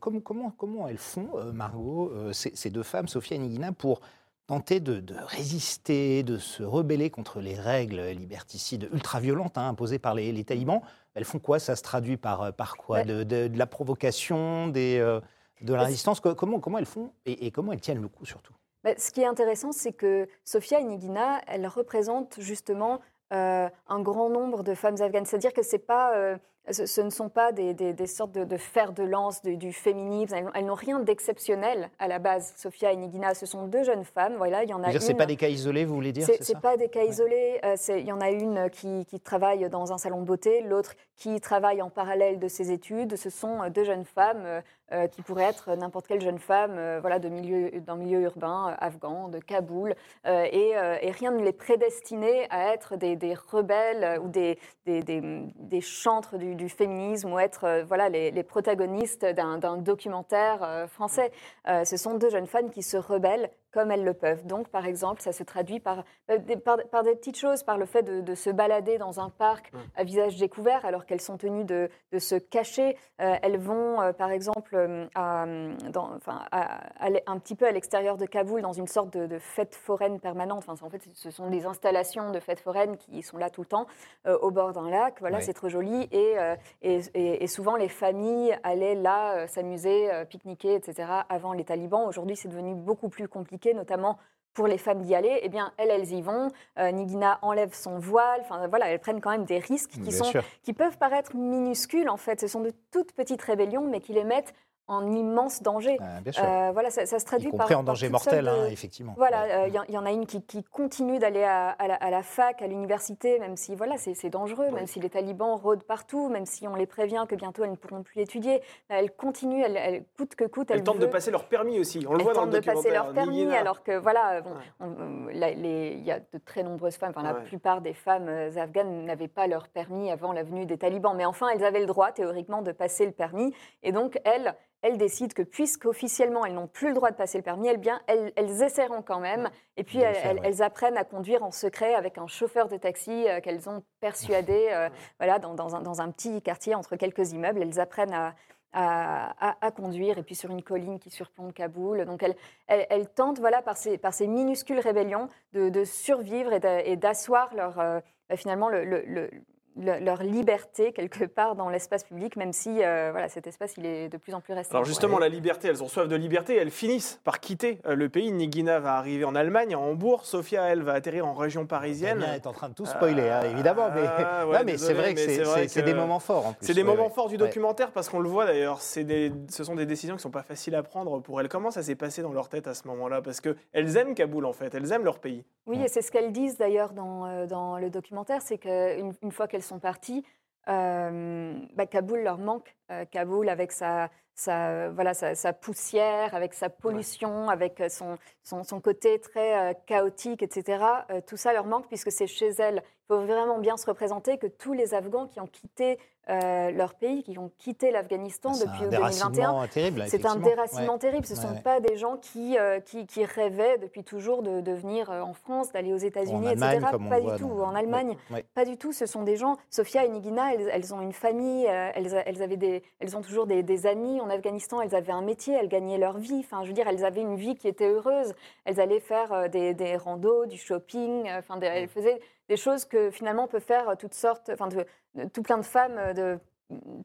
comment, 0.00 0.20
comment, 0.20 0.50
comment 0.56 0.88
elles 0.88 0.98
font, 0.98 1.28
Margot, 1.52 2.12
ces, 2.32 2.54
ces 2.54 2.70
deux 2.70 2.82
femmes, 2.82 3.08
Sophia 3.08 3.36
et 3.36 3.40
Nigina, 3.40 3.72
pour 3.72 4.00
tenter 4.48 4.80
de, 4.80 4.98
de 4.98 5.14
résister, 5.14 6.22
de 6.24 6.38
se 6.38 6.62
rebeller 6.64 7.10
contre 7.10 7.38
les 7.40 7.54
règles 7.54 8.00
liberticides 8.08 8.88
ultra-violentes 8.92 9.58
hein, 9.58 9.68
imposées 9.68 9.98
par 9.98 10.14
les, 10.14 10.32
les 10.32 10.42
talibans. 10.42 10.80
Elles 11.14 11.24
font 11.24 11.38
quoi? 11.38 11.58
Ça 11.58 11.76
se 11.76 11.82
traduit 11.82 12.16
par, 12.16 12.42
euh, 12.42 12.50
par 12.50 12.76
quoi? 12.76 12.98
Ouais. 12.98 13.04
de, 13.04 13.22
de- 13.22 13.48
de 13.48 13.58
la 13.58 13.66
provocation, 13.66 14.68
des, 14.68 14.98
euh, 14.98 15.20
de 15.60 15.74
la 15.74 15.82
résistance? 15.84 16.20
Co- 16.20 16.34
comment, 16.34 16.60
comment 16.60 16.78
elles 16.78 16.86
font? 16.86 17.12
Et, 17.26 17.46
et 17.46 17.50
comment 17.50 17.72
elles 17.72 17.80
tiennent 17.80 18.00
le 18.00 18.08
coup 18.08 18.24
surtout? 18.24 18.54
Bah, 18.82 18.92
ce 18.96 19.10
qui 19.10 19.20
est 19.20 19.26
intéressant, 19.26 19.70
c'est 19.70 19.92
que 19.92 20.28
Sofia 20.44 20.80
Inigina, 20.80 21.42
elle 21.46 21.66
représente 21.66 22.40
justement 22.40 23.00
euh, 23.34 23.68
un 23.86 24.00
grand 24.00 24.30
nombre 24.30 24.62
de 24.62 24.74
femmes 24.74 25.00
afghanes. 25.02 25.26
C'est-à-dire 25.26 25.52
que 25.52 25.62
c'est 25.62 25.78
pas, 25.78 26.16
euh, 26.16 26.38
ce, 26.70 26.86
ce 26.86 27.00
ne 27.00 27.10
sont 27.10 27.28
pas 27.28 27.52
des, 27.52 27.74
des- 27.74 27.92
des 27.92 28.06
sortes 28.06 28.32
de, 28.32 28.44
de 28.44 28.56
fers 28.56 28.92
de 28.92 29.02
lance 29.02 29.42
du, 29.42 29.56
du 29.56 29.72
féminisme. 29.72 30.34
Elles, 30.34 30.50
elles 30.54 30.64
n'ont 30.66 30.74
rien 30.74 30.98
d'exceptionnel 31.00 31.90
à 31.98 32.08
la 32.08 32.18
base, 32.18 32.52
Sofia 32.56 32.92
et 32.92 32.96
Nigina. 32.96 33.34
Ce 33.34 33.46
sont 33.46 33.66
deux 33.66 33.84
jeunes 33.84 34.04
femmes. 34.04 34.34
Voilà, 34.36 34.64
il 34.64 34.70
y 34.70 34.74
en 34.74 34.82
a 34.82 34.90
C'est 35.00 35.14
pas 35.14 35.26
des 35.26 35.36
cas 35.36 35.48
isolés, 35.48 35.84
vous 35.84 35.94
voulez 35.94 36.12
dire 36.12 36.26
c'est 36.26 36.42
c'est 36.42 36.60
pas 36.60 36.76
des 36.76 36.88
cas 36.88 37.04
isolés. 37.04 37.60
euh, 37.64 37.74
Il 37.88 38.06
y 38.06 38.12
en 38.12 38.20
a 38.20 38.30
une 38.30 38.68
qui, 38.70 39.04
qui 39.06 39.20
travaille 39.20 39.68
dans 39.70 39.92
un 39.92 39.98
salon 39.98 40.20
de 40.20 40.26
beauté, 40.26 40.60
l'autre 40.62 40.94
qui 41.16 41.40
travaille 41.40 41.82
en 41.82 41.90
parallèle 41.90 42.38
de 42.38 42.48
ses 42.48 42.70
études. 42.70 43.16
Ce 43.16 43.30
sont 43.30 43.62
euh, 43.62 43.70
deux 43.70 43.84
jeunes 43.84 44.04
femmes 44.04 44.62
euh, 44.92 45.06
qui 45.08 45.20
pourraient 45.22 45.44
être 45.44 45.74
n'importe 45.76 46.06
quelle 46.06 46.20
jeune 46.20 46.38
femme 46.38 46.74
euh, 46.76 46.98
voilà, 47.00 47.18
de 47.18 47.28
milieu, 47.28 47.70
d'un 47.80 47.96
milieu 47.96 48.20
urbain 48.20 48.74
afghan, 48.78 49.28
de 49.28 49.38
Kaboul. 49.38 49.94
et, 50.24 50.70
et 51.02 51.10
rien 51.10 51.30
ne 51.32 51.42
les 51.42 51.52
prédestinait 51.52 52.46
à 52.50 52.72
être 52.72 52.96
des, 52.96 53.16
des 53.16 53.34
rebelles 53.34 54.20
ou 54.20 54.28
des 54.28 55.80
chantres 55.80 56.36
du, 56.38 56.54
du 56.58 56.68
féminisme 56.68 57.32
ou 57.32 57.38
être 57.38 57.64
euh, 57.64 57.84
voilà, 57.84 58.10
les, 58.10 58.30
les 58.30 58.42
protagonistes 58.42 59.24
d'un 59.24 59.78
documentaire 59.78 60.62
euh, 60.62 60.86
français. 60.86 61.32
Euh, 61.68 61.86
ce 61.86 61.96
sont 61.96 62.18
deux 62.18 62.28
jeunes 62.28 62.46
femmes 62.46 62.70
qui 62.70 62.82
se 62.82 62.98
rebellent 62.98 63.50
comme 63.78 63.92
elles 63.92 64.02
le 64.02 64.12
peuvent. 64.14 64.44
Donc, 64.44 64.66
par 64.70 64.86
exemple, 64.86 65.22
ça 65.22 65.30
se 65.30 65.44
traduit 65.44 65.78
par, 65.78 66.02
euh, 66.32 66.38
des, 66.38 66.56
par, 66.56 66.78
par 66.90 67.04
des 67.04 67.14
petites 67.14 67.36
choses, 67.38 67.62
par 67.62 67.78
le 67.78 67.86
fait 67.86 68.02
de, 68.02 68.20
de 68.20 68.34
se 68.34 68.50
balader 68.50 68.98
dans 68.98 69.20
un 69.20 69.30
parc 69.30 69.70
à 69.94 70.02
visage 70.02 70.36
découvert 70.36 70.84
alors 70.84 71.06
qu'elles 71.06 71.20
sont 71.20 71.36
tenues 71.36 71.64
de, 71.64 71.88
de 72.10 72.18
se 72.18 72.34
cacher. 72.34 72.96
Euh, 73.20 73.36
elles 73.40 73.56
vont, 73.56 74.00
euh, 74.00 74.12
par 74.12 74.32
exemple, 74.32 74.76
à, 75.14 75.46
dans- 75.92 76.10
enfin, 76.16 76.40
à- 76.50 76.88
à 77.04 77.08
l'e- 77.10 77.20
un 77.28 77.38
petit 77.38 77.54
peu 77.54 77.66
à 77.66 77.70
l'extérieur 77.70 78.16
de 78.16 78.26
Kaboul, 78.26 78.62
dans 78.62 78.72
une 78.72 78.88
sorte 78.88 79.16
de, 79.16 79.26
de 79.26 79.38
fête 79.38 79.76
foraine 79.76 80.18
permanente. 80.18 80.64
Enfin, 80.68 80.84
en 80.84 80.90
fait, 80.90 81.02
ce 81.14 81.30
sont 81.30 81.48
des 81.50 81.64
installations 81.64 82.32
de 82.32 82.40
fêtes 82.40 82.58
foraines 82.60 82.96
qui 82.96 83.22
sont 83.22 83.36
là 83.38 83.48
tout 83.48 83.60
le 83.60 83.66
temps, 83.68 83.86
euh, 84.26 84.36
au 84.38 84.50
bord 84.50 84.72
d'un 84.72 84.90
lac. 84.90 85.20
Voilà, 85.20 85.36
c'est 85.44 85.52
trop 85.54 85.68
joli. 85.68 86.08
Et, 86.10 86.34
et, 86.82 87.00
et- 87.14 87.44
et 87.44 87.46
souvent, 87.46 87.76
les 87.76 87.88
familles 87.88 88.58
allaient 88.64 88.96
là 88.96 89.46
s'amuser, 89.46 90.10
pique-niquer, 90.28 90.74
etc., 90.74 91.08
avant 91.28 91.52
les 91.52 91.64
talibans. 91.64 92.04
Aujourd'hui, 92.08 92.34
c'est 92.34 92.48
devenu 92.48 92.74
beaucoup 92.74 93.08
plus 93.08 93.28
compliqué, 93.28 93.67
notamment 93.74 94.18
pour 94.54 94.66
les 94.66 94.78
femmes 94.78 95.02
d'y 95.02 95.14
aller, 95.14 95.38
eh 95.42 95.48
bien, 95.48 95.72
elles, 95.76 95.90
elles 95.90 96.12
y 96.12 96.20
vont. 96.20 96.50
Euh, 96.78 96.90
Nigina 96.90 97.38
enlève 97.42 97.72
son 97.74 97.98
voile. 97.98 98.40
Enfin, 98.40 98.66
voilà, 98.66 98.88
elles 98.88 98.98
prennent 98.98 99.20
quand 99.20 99.30
même 99.30 99.44
des 99.44 99.58
risques 99.58 99.90
qui, 99.90 100.00
Bien 100.00 100.10
sont, 100.10 100.24
sûr. 100.24 100.42
qui 100.62 100.72
peuvent 100.72 100.98
paraître 100.98 101.36
minuscules, 101.36 102.08
en 102.08 102.16
fait. 102.16 102.40
Ce 102.40 102.48
sont 102.48 102.60
de 102.60 102.72
toutes 102.90 103.12
petites 103.12 103.42
rébellions, 103.42 103.86
mais 103.88 104.00
qui 104.00 104.12
les 104.12 104.24
mettent 104.24 104.52
en 104.88 105.12
immense 105.12 105.62
danger. 105.62 105.96
Ah, 106.00 106.20
bien 106.22 106.32
sûr. 106.32 106.42
Euh, 106.44 106.70
voilà, 106.72 106.90
ça, 106.90 107.06
ça 107.06 107.18
se 107.18 107.24
y 107.24 107.26
traduit 107.26 107.50
par. 107.50 107.60
compris 107.60 107.74
en 107.74 107.78
par 107.78 107.84
danger 107.94 108.08
toutes 108.10 108.18
sortes 108.18 108.32
mortel, 108.34 108.48
hein, 108.48 108.66
effectivement. 108.70 109.14
voilà, 109.16 109.42
Ouais. 109.42 109.52
euh, 109.52 109.68
il 109.68 109.74
y, 109.74 109.78
en- 109.78 109.84
y 109.88 109.98
en 109.98 110.06
a 110.06 110.10
une 110.12 110.26
qui, 110.26 110.42
qui 110.42 110.64
continue 110.64 111.18
d'aller 111.18 111.44
à, 111.44 111.70
à 111.70 111.86
la, 111.86 111.94
à 111.94 112.10
la 112.10 112.22
fac, 112.22 112.60
à 112.62 112.66
l'université, 112.66 113.38
même 113.38 113.56
si 113.56 113.74
voilà, 113.74 113.96
c'est 113.98 114.30
dangereux, 114.30 114.70
même 114.70 114.86
si 114.86 114.98
les 115.00 115.10
talibans 115.10 115.54
rôdent 115.56 115.84
partout, 115.84 116.28
même 116.28 116.46
si 116.46 116.66
on 116.66 116.74
les 116.74 116.86
prévient 116.86 117.26
que 117.28 117.34
bientôt 117.34 117.64
elles 117.64 117.70
ne 117.70 117.76
pourront 117.76 118.02
plus 118.02 118.20
étudier. 118.22 118.62
Elle 118.88 119.12
continue, 119.14 119.62
elle, 119.62 119.76
elle- 119.76 120.04
coûte 120.16 120.34
que 120.34 120.44
coûte, 120.44 120.70
elle, 120.70 120.78
Elles 120.78 120.84
tentent 120.84 120.98
de 120.98 121.06
passer 121.06 121.30
leur 121.30 121.44
permis 121.44 121.78
aussi. 121.78 122.04
On 122.08 122.12
le 122.14 122.18
elles 122.18 122.24
voit 122.24 122.32
dans 122.34 122.40
tentent 122.42 122.54
le 122.54 122.60
de 122.60 122.64
passer 122.64 122.76
documentaire. 122.88 123.04
leur 123.04 123.12
permis, 123.14 123.54
alors 123.54 123.82
que 123.82 123.96
voilà, 123.98 124.40
bon, 124.40 124.50
Ouais. 124.80 125.54
les- 125.54 125.92
il 125.98 126.04
y 126.04 126.10
a 126.12 126.20
de 126.20 126.38
très 126.44 126.62
nombreuses 126.62 126.96
femmes, 126.96 127.12
enfin 127.14 127.22
la 127.22 127.34
plupart 127.34 127.80
des 127.80 127.92
femmes 127.94 128.28
euh, 128.28 128.50
afghanes 128.56 129.04
n'avaient 129.04 129.28
pas 129.28 129.46
leur 129.46 129.68
permis 129.68 130.10
avant 130.10 130.32
la 130.32 130.42
venue 130.42 130.66
des 130.66 130.78
talibans, 130.78 131.14
mais 131.16 131.24
enfin 131.24 131.48
elles 131.54 131.64
avaient 131.64 131.80
le 131.80 131.86
droit 131.86 132.12
théoriquement 132.12 132.62
de 132.62 132.72
passer 132.72 133.06
le 133.06 133.12
permis, 133.12 133.52
et 133.82 133.92
donc 133.92 134.20
elles, 134.24 134.54
elles 134.82 134.98
décident 134.98 135.32
que 135.34 135.42
puisqu'officiellement 135.42 136.44
elles 136.46 136.54
n'ont 136.54 136.68
plus 136.68 136.88
le 136.88 136.94
droit 136.94 137.10
de 137.10 137.16
passer 137.16 137.38
le 137.38 137.44
permis, 137.44 137.68
elles, 137.68 137.78
bien, 137.78 138.00
elles, 138.06 138.32
elles 138.36 138.62
essaieront 138.62 139.02
quand 139.02 139.20
même, 139.20 139.50
et 139.76 139.84
puis 139.84 139.98
elles, 139.98 140.14
faire, 140.14 140.30
elles- 140.30 140.36
ouais. 140.40 140.46
elles 140.46 140.62
apprennent 140.62 140.96
à 140.96 141.04
conduire 141.04 141.42
en 141.42 141.50
secret 141.50 141.94
avec 141.94 142.18
un 142.18 142.26
chauffeur 142.26 142.68
de 142.68 142.76
taxi 142.76 143.26
euh, 143.28 143.40
qu'elles 143.40 143.68
ont 143.68 143.82
persuadé, 144.00 144.68
euh, 144.72 144.88
voilà, 145.18 145.38
dans, 145.38 145.54
dans 145.54 145.74
un, 145.76 145.82
dans 145.82 146.00
un 146.00 146.10
petit 146.10 146.40
quartier 146.42 146.74
entre 146.74 146.96
quelques 146.96 147.32
immeubles, 147.32 147.62
elles 147.62 147.80
apprennent 147.80 148.12
à, 148.14 148.34
à, 148.72 149.48
à- 149.50 149.66
à 149.66 149.70
conduire, 149.70 150.18
et 150.18 150.22
puis 150.22 150.34
sur 150.34 150.50
une 150.50 150.62
colline 150.62 150.98
qui 150.98 151.10
surplombe 151.10 151.52
Kaboul. 151.52 152.04
Donc 152.04 152.22
elles, 152.68 153.08
tentent, 153.14 153.38
voilà, 153.40 153.62
par 153.62 153.76
ces, 153.78 153.96
par 153.98 154.12
ces 154.12 154.26
minuscules 154.26 154.78
rébellions, 154.78 155.28
de, 155.54 155.70
de 155.70 155.84
survivre 155.84 156.52
et 156.52 156.60
d'a- 156.60 156.82
et 156.84 156.96
d'asseoir 156.96 157.54
leur, 157.54 157.80
euh, 157.80 158.00
bah, 158.28 158.36
finalement 158.36 158.68
le- 158.68 158.84
le- 158.84 159.04
le- 159.06 159.30
le- 159.78 159.98
leur 160.04 160.22
liberté 160.22 160.92
quelque 160.92 161.24
part 161.26 161.54
dans 161.56 161.68
l'espace 161.68 162.04
public, 162.04 162.36
même 162.36 162.52
si 162.52 162.82
euh, 162.84 163.08
voilà, 163.12 163.28
cet 163.28 163.46
espace 163.46 163.74
il 163.76 163.86
est 163.86 164.08
de 164.08 164.16
plus 164.16 164.34
en 164.34 164.40
plus 164.40 164.54
restreint. 164.54 164.78
Alors 164.78 164.84
justement, 164.86 165.16
Ouais. 165.16 165.22
la 165.22 165.28
liberté, 165.28 165.68
elles 165.68 165.82
ont 165.82 165.88
soif 165.88 166.08
de 166.08 166.16
liberté, 166.16 166.56
elles 166.56 166.70
finissent 166.70 167.20
par 167.24 167.40
quitter 167.40 167.80
euh, 167.86 167.94
le 167.94 168.08
pays. 168.08 168.30
Nigina 168.32 168.78
va 168.80 168.94
arriver 168.96 169.24
en 169.24 169.34
Allemagne, 169.34 169.74
à 169.74 169.78
Hambourg. 169.78 170.24
Sofia, 170.26 170.64
elle, 170.64 170.82
va 170.82 170.92
atterrir 170.92 171.26
en 171.26 171.34
région 171.34 171.66
parisienne. 171.66 172.18
Damien 172.20 172.34
est 172.34 172.46
en 172.46 172.52
train 172.52 172.68
de 172.68 172.74
tout 172.74 172.86
spoiler, 172.86 173.28
hein, 173.28 173.42
évidemment, 173.50 173.88
mais, 173.94 174.02
Ah, 174.06 174.46
ouais, 174.48 174.58
Non, 174.58 174.64
mais 174.64 174.76
c'est 174.78 174.94
vrai 174.94 175.14
que 175.14 175.20
c'est- 175.20 175.82
des 175.82 175.94
moments 175.94 176.18
forts. 176.20 176.54
C'est 176.60 176.74
des 176.74 176.80
Ouais, 176.82 176.86
moments 176.86 177.04
ouais. 177.04 177.10
forts 177.10 177.28
du 177.28 177.34
Ouais. 177.34 177.38
documentaire 177.38 177.90
parce 177.92 178.08
qu'on 178.08 178.18
le 178.20 178.28
voit 178.28 178.46
d'ailleurs. 178.46 178.80
C'est 178.80 179.04
des, 179.04 179.32
ce 179.48 179.64
sont 179.64 179.74
des 179.74 179.86
décisions 179.86 180.16
qui 180.16 180.22
sont 180.22 180.30
pas 180.30 180.42
faciles 180.42 180.74
à 180.74 180.82
prendre 180.82 181.20
pour 181.20 181.40
elles. 181.40 181.48
Comment 181.48 181.70
ça 181.70 181.82
s'est 181.82 181.94
passé 181.94 182.22
dans 182.22 182.32
leur 182.32 182.48
tête 182.48 182.66
à 182.66 182.74
ce 182.74 182.86
moment-là? 182.88 183.22
Parce 183.22 183.40
que 183.40 183.56
elles 183.72 183.96
aiment 183.96 184.14
Kaboul 184.14 184.44
en 184.44 184.52
fait, 184.52 184.74
elles 184.74 184.92
aiment 184.92 185.04
leur 185.04 185.18
pays. 185.18 185.44
Oui, 185.66 185.80
et 185.82 185.88
c'est 185.88 186.02
ce 186.02 186.10
qu'elles 186.10 186.32
disent 186.32 186.56
d'ailleurs 186.56 186.92
dans, 186.92 187.26
euh, 187.26 187.46
dans 187.46 187.78
le 187.78 187.90
documentaire, 187.90 188.40
c'est 188.42 188.58
qu'une 188.58 189.12
une 189.22 189.32
fois 189.32 189.46
qu'elles 189.48 189.62
sont 189.68 189.78
parties, 189.78 190.24
euh, 190.68 191.54
bah, 191.74 191.86
Kaboul 191.86 192.20
leur 192.20 192.38
manque. 192.38 192.76
Euh, 192.90 193.04
Kaboul 193.06 193.48
avec 193.48 193.72
sa, 193.72 194.10
sa, 194.34 194.90
voilà, 194.90 195.14
sa, 195.14 195.34
sa 195.34 195.52
poussière, 195.52 196.34
avec 196.34 196.52
sa 196.54 196.68
pollution, 196.68 197.48
avec 197.48 197.82
son, 197.88 198.18
son, 198.42 198.64
son 198.64 198.80
côté 198.80 199.18
très 199.20 199.70
euh, 199.70 199.74
chaotique, 199.86 200.42
etc. 200.42 200.84
tout 201.26 201.36
ça 201.36 201.52
leur 201.52 201.66
manque 201.66 201.88
puisque 201.88 202.12
c'est 202.12 202.26
chez 202.26 202.50
elles. 202.58 202.82
Il 202.84 203.14
faut 203.14 203.20
vraiment 203.20 203.58
bien 203.58 203.76
se 203.76 203.86
représenter 203.86 204.38
que 204.38 204.46
tous 204.46 204.74
les 204.74 204.94
Afghans 204.94 205.26
qui 205.26 205.40
ont 205.40 205.46
quitté 205.46 205.98
euh, 206.30 206.70
leur 206.72 206.94
pays, 206.94 207.22
qui 207.22 207.38
ont 207.38 207.50
quitté 207.58 207.90
l'Afghanistan 207.90 208.52
C'est 208.52 208.66
depuis 208.66 208.84
un 208.84 208.88
2021, 208.90 209.30
déracinement 209.30 209.66
terrible. 209.68 210.04
c'est 210.08 210.26
un 210.26 210.36
déracinement 210.36 210.92
Ouais. 210.92 210.98
terrible. 210.98 211.24
Ce 211.26 211.32
ne 211.32 211.38
Ouais, 211.38 211.42
sont 211.46 211.54
ouais. 211.54 211.60
pas 211.62 211.80
des 211.80 211.96
gens 211.96 212.16
qui, 212.18 212.58
euh, 212.58 212.80
qui, 212.80 213.06
qui 213.06 213.24
rêvaient 213.24 213.78
depuis 213.78 214.04
toujours 214.04 214.42
de, 214.42 214.60
de 214.60 214.72
venir 214.72 215.10
euh, 215.10 215.22
en 215.22 215.32
France, 215.32 215.72
d'aller 215.72 215.92
aux 215.94 215.96
États-Unis, 215.98 216.48
etc. 216.50 216.80
Pas 217.08 217.20
du 217.20 217.38
tout. 217.38 217.48
En 217.62 217.74
Allemagne, 217.74 218.16
pas 218.54 218.64
du 218.66 218.76
tout. 218.76 218.92
Ce 218.92 219.06
sont 219.06 219.22
des 219.22 219.36
gens. 219.36 219.56
Sophia 219.70 220.04
et 220.04 220.08
Nigina, 220.10 220.52
elles, 220.52 220.68
elles 220.70 220.92
ont 220.94 221.00
une 221.00 221.14
famille. 221.14 221.66
euh, 221.66 221.90
Elles, 221.94 222.22
elles, 222.26 222.42
avaient 222.42 222.56
des, 222.58 222.82
elles 223.00 223.16
ont 223.16 223.22
toujours 223.22 223.46
des, 223.46 223.62
des 223.62 223.86
amis 223.86 224.20
en 224.20 224.28
Afghanistan. 224.28 224.82
Elles 224.82 224.94
avaient 224.94 225.12
un 225.12 225.22
métier. 225.22 225.54
Elles 225.54 225.68
gagnaient 225.68 225.98
leur 225.98 226.18
vie. 226.18 226.40
Enfin, 226.44 226.62
je 226.62 226.68
veux 226.68 226.74
dire, 226.74 226.88
elles 226.88 227.04
avaient 227.06 227.22
une 227.22 227.36
vie 227.36 227.54
qui 227.56 227.68
était 227.68 227.88
heureuse. 227.88 228.34
Elles 228.66 228.80
allaient 228.80 229.00
faire 229.00 229.32
euh, 229.32 229.48
des, 229.48 229.72
des 229.72 229.96
randos, 229.96 230.44
du 230.46 230.58
shopping. 230.58 231.26
euh, 231.26 231.38
Enfin, 231.38 231.56
des- 231.56 231.66
elles 231.66 231.88
faisaient 231.88 232.20
des 232.48 232.56
choses 232.56 232.84
que 232.84 233.10
finalement 233.10 233.46
peut 233.46 233.60
faire 233.60 233.96
toutes 233.98 234.14
sortes, 234.14 234.50
enfin, 234.52 234.68
de, 234.68 234.84
tout 235.32 235.42
plein 235.42 235.58
de 235.58 235.64
femmes 235.64 235.98
euh, 235.98 236.12
de 236.12 236.38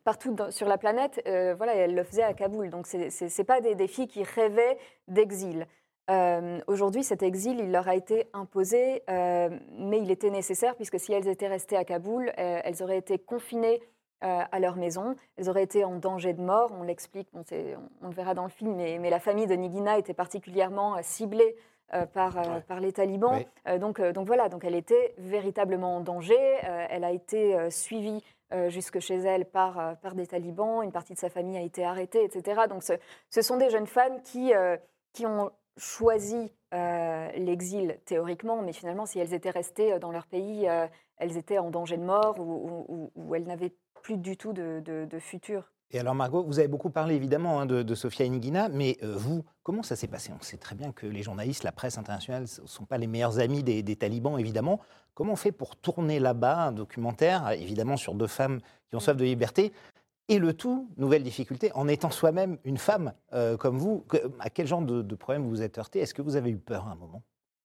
partout 0.04 0.34
dans- 0.34 0.52
sur 0.52 0.68
la 0.68 0.78
planète, 0.78 1.22
euh, 1.28 1.56
voilà, 1.56 1.88
le 1.88 2.04
faisait 2.04 2.24
à 2.24 2.34
Kaboul. 2.34 2.70
Donc, 2.70 2.88
ce 2.88 2.98
n'est 2.98 3.46
pas 3.46 3.62
des, 3.62 3.76
des 3.76 3.88
filles 3.88 4.08
qui 4.08 4.24
rêvaient 4.24 4.78
d'exil. 5.08 5.68
Euh, 6.10 6.60
Aujourd'hui, 6.68 7.04
cet 7.04 7.24
exil, 7.24 7.60
il 7.60 7.72
leur 7.72 7.88
a 7.88 7.96
été 7.96 8.28
imposé, 8.34 9.04
euh, 9.10 9.50
mais 9.72 10.00
il 10.00 10.12
était 10.12 10.30
nécessaire, 10.30 10.76
puisque 10.76 11.00
si 11.00 11.14
elles 11.14 11.28
étaient 11.28 11.48
restées 11.48 11.78
à 11.78 11.86
Kaboul, 11.86 12.30
euh, 12.38 12.60
elles 12.64 12.84
auraient 12.84 12.98
été 12.98 13.18
confinées 13.18 13.82
euh, 14.24 14.42
à 14.52 14.60
leur 14.60 14.76
maison, 14.76 15.16
elles 15.38 15.50
auraient 15.50 15.64
été 15.64 15.84
en 15.84 15.96
danger 15.98 16.34
de 16.34 16.42
mort, 16.42 16.72
on 16.78 16.84
l'explique, 16.84 17.28
on, 17.34 17.44
le 17.52 18.14
verra 18.14 18.34
dans 18.34 18.44
le 18.44 18.50
film, 18.50 18.76
mais, 18.76 19.10
la 19.10 19.20
famille 19.20 19.48
de 19.48 19.54
Nigina 19.54 19.98
était 19.98 20.14
particulièrement 20.14 20.96
euh, 20.96 21.00
ciblée 21.02 21.56
euh, 21.56 21.73
par, 22.06 22.38
euh, 22.38 22.42
Ouais. 22.56 22.62
par 22.68 22.80
les 22.80 22.92
talibans. 22.94 23.36
Ouais. 23.36 23.48
Euh, 23.68 23.78
donc, 23.78 24.00
euh, 24.00 24.12
donc 24.14 24.28
voilà, 24.28 24.50
donc 24.50 24.64
elle 24.66 24.76
était 24.76 25.14
véritablement 25.18 25.98
en 25.98 26.02
danger, 26.02 26.38
Euh, 26.66 26.86
elle 26.90 27.04
a 27.04 27.12
été 27.12 27.56
euh, 27.56 27.70
suivie 27.70 28.24
euh, 28.54 28.70
jusque 28.70 29.00
chez 29.00 29.16
elle 29.18 29.46
par, 29.46 29.80
euh, 29.80 29.94
par 29.96 30.14
des 30.16 30.28
talibans, 30.28 30.84
une 30.84 30.92
partie 30.92 31.14
de 31.14 31.20
sa 31.20 31.30
famille 31.30 31.58
a 31.58 31.62
été 31.62 31.84
arrêtée, 31.84 32.24
etc. 32.24 32.62
Donc 32.70 32.84
ce, 32.84 32.94
ce 33.30 33.42
sont 33.42 33.58
des 33.58 33.70
jeunes 33.70 33.88
femmes 33.88 34.22
qui, 34.24 34.54
euh, 34.54 34.78
qui 35.14 35.26
ont 35.26 35.50
choisi 35.78 36.52
euh, 36.74 37.30
l'exil 37.36 37.98
théoriquement, 38.06 38.62
mais 38.62 38.74
finalement, 38.74 39.06
si 39.08 39.20
elles 39.20 39.34
étaient 39.34 39.50
restées 39.50 39.94
euh, 39.94 40.00
dans 40.00 40.12
leur 40.12 40.28
pays, 40.28 40.68
euh, 40.70 40.86
elles 41.18 41.38
étaient 41.38 41.58
en 41.58 41.70
danger 41.72 41.98
de 41.98 42.04
mort 42.04 42.40
ou, 42.40 42.44
ou- 42.44 42.86
ou- 42.88 43.12
ou 43.16 43.36
elles 43.36 43.46
n'avaient 43.46 43.74
plus 44.04 44.18
du 44.18 44.38
tout 44.38 44.54
de, 44.54 44.82
de- 44.82 45.06
de 45.06 45.20
futur. 45.20 45.72
Et 45.96 46.00
alors, 46.00 46.16
Margot, 46.16 46.44
vous 46.44 46.58
avez 46.58 46.68
beaucoup 46.68 46.90
parlé 46.90 47.14
évidemment 47.14 47.60
hein, 47.60 47.68
de, 47.68 47.84
de 47.84 47.96
Sofia 47.96 48.26
Inigina, 48.26 48.68
mais 48.68 48.98
euh, 49.04 49.16
vous, 49.16 49.46
comment 49.62 49.84
ça 49.84 49.96
s'est 49.96 50.08
passé? 50.08 50.32
On 50.38 50.42
sait 50.42 50.58
très 50.58 50.74
bien 50.74 50.92
que 50.92 51.06
les 51.06 51.22
journalistes, 51.22 51.64
la 51.64 51.72
presse 51.72 52.00
internationale 52.00 52.42
ne 52.42 52.68
sont 52.68 52.86
pas 52.86 52.98
les 52.98 53.06
meilleurs 53.06 53.38
amis 53.38 53.62
des, 53.62 53.96
talibans, 53.96 54.40
évidemment. 54.40 54.80
Comment 55.14 55.34
on 55.34 55.36
fait 55.36 55.52
pour 55.52 55.76
tourner 55.76 56.20
là-bas 56.20 56.64
un 56.64 56.72
documentaire, 56.72 57.52
évidemment, 57.52 57.96
sur 57.96 58.16
deux 58.16 58.26
femmes 58.26 58.60
qui 58.90 58.96
ont 58.96 59.00
soif 59.00 59.16
de 59.16 59.24
liberté 59.24 59.72
et 60.30 60.40
le 60.40 60.56
tout, 60.56 60.90
nouvelle 60.98 61.22
difficulté, 61.22 61.72
en 61.76 61.88
étant 61.88 62.10
soi-même 62.10 62.58
une 62.64 62.78
femme 62.78 63.14
euh, 63.34 63.56
comme 63.56 63.78
vous, 63.78 64.04
à 64.40 64.50
quel 64.50 64.66
genre 64.66 64.82
de, 64.82 65.04
de 65.04 65.16
problème 65.16 65.44
vous 65.44 65.50
vous 65.50 65.62
êtes 65.62 65.78
heurté 65.78 66.00
Est-ce 66.00 66.16
que 66.16 66.24
vous 66.24 66.38
avez 66.38 66.50
eu 66.50 66.58
peur 66.58 66.88
à 66.88 66.94
un 66.94 66.96
moment? 66.96 67.22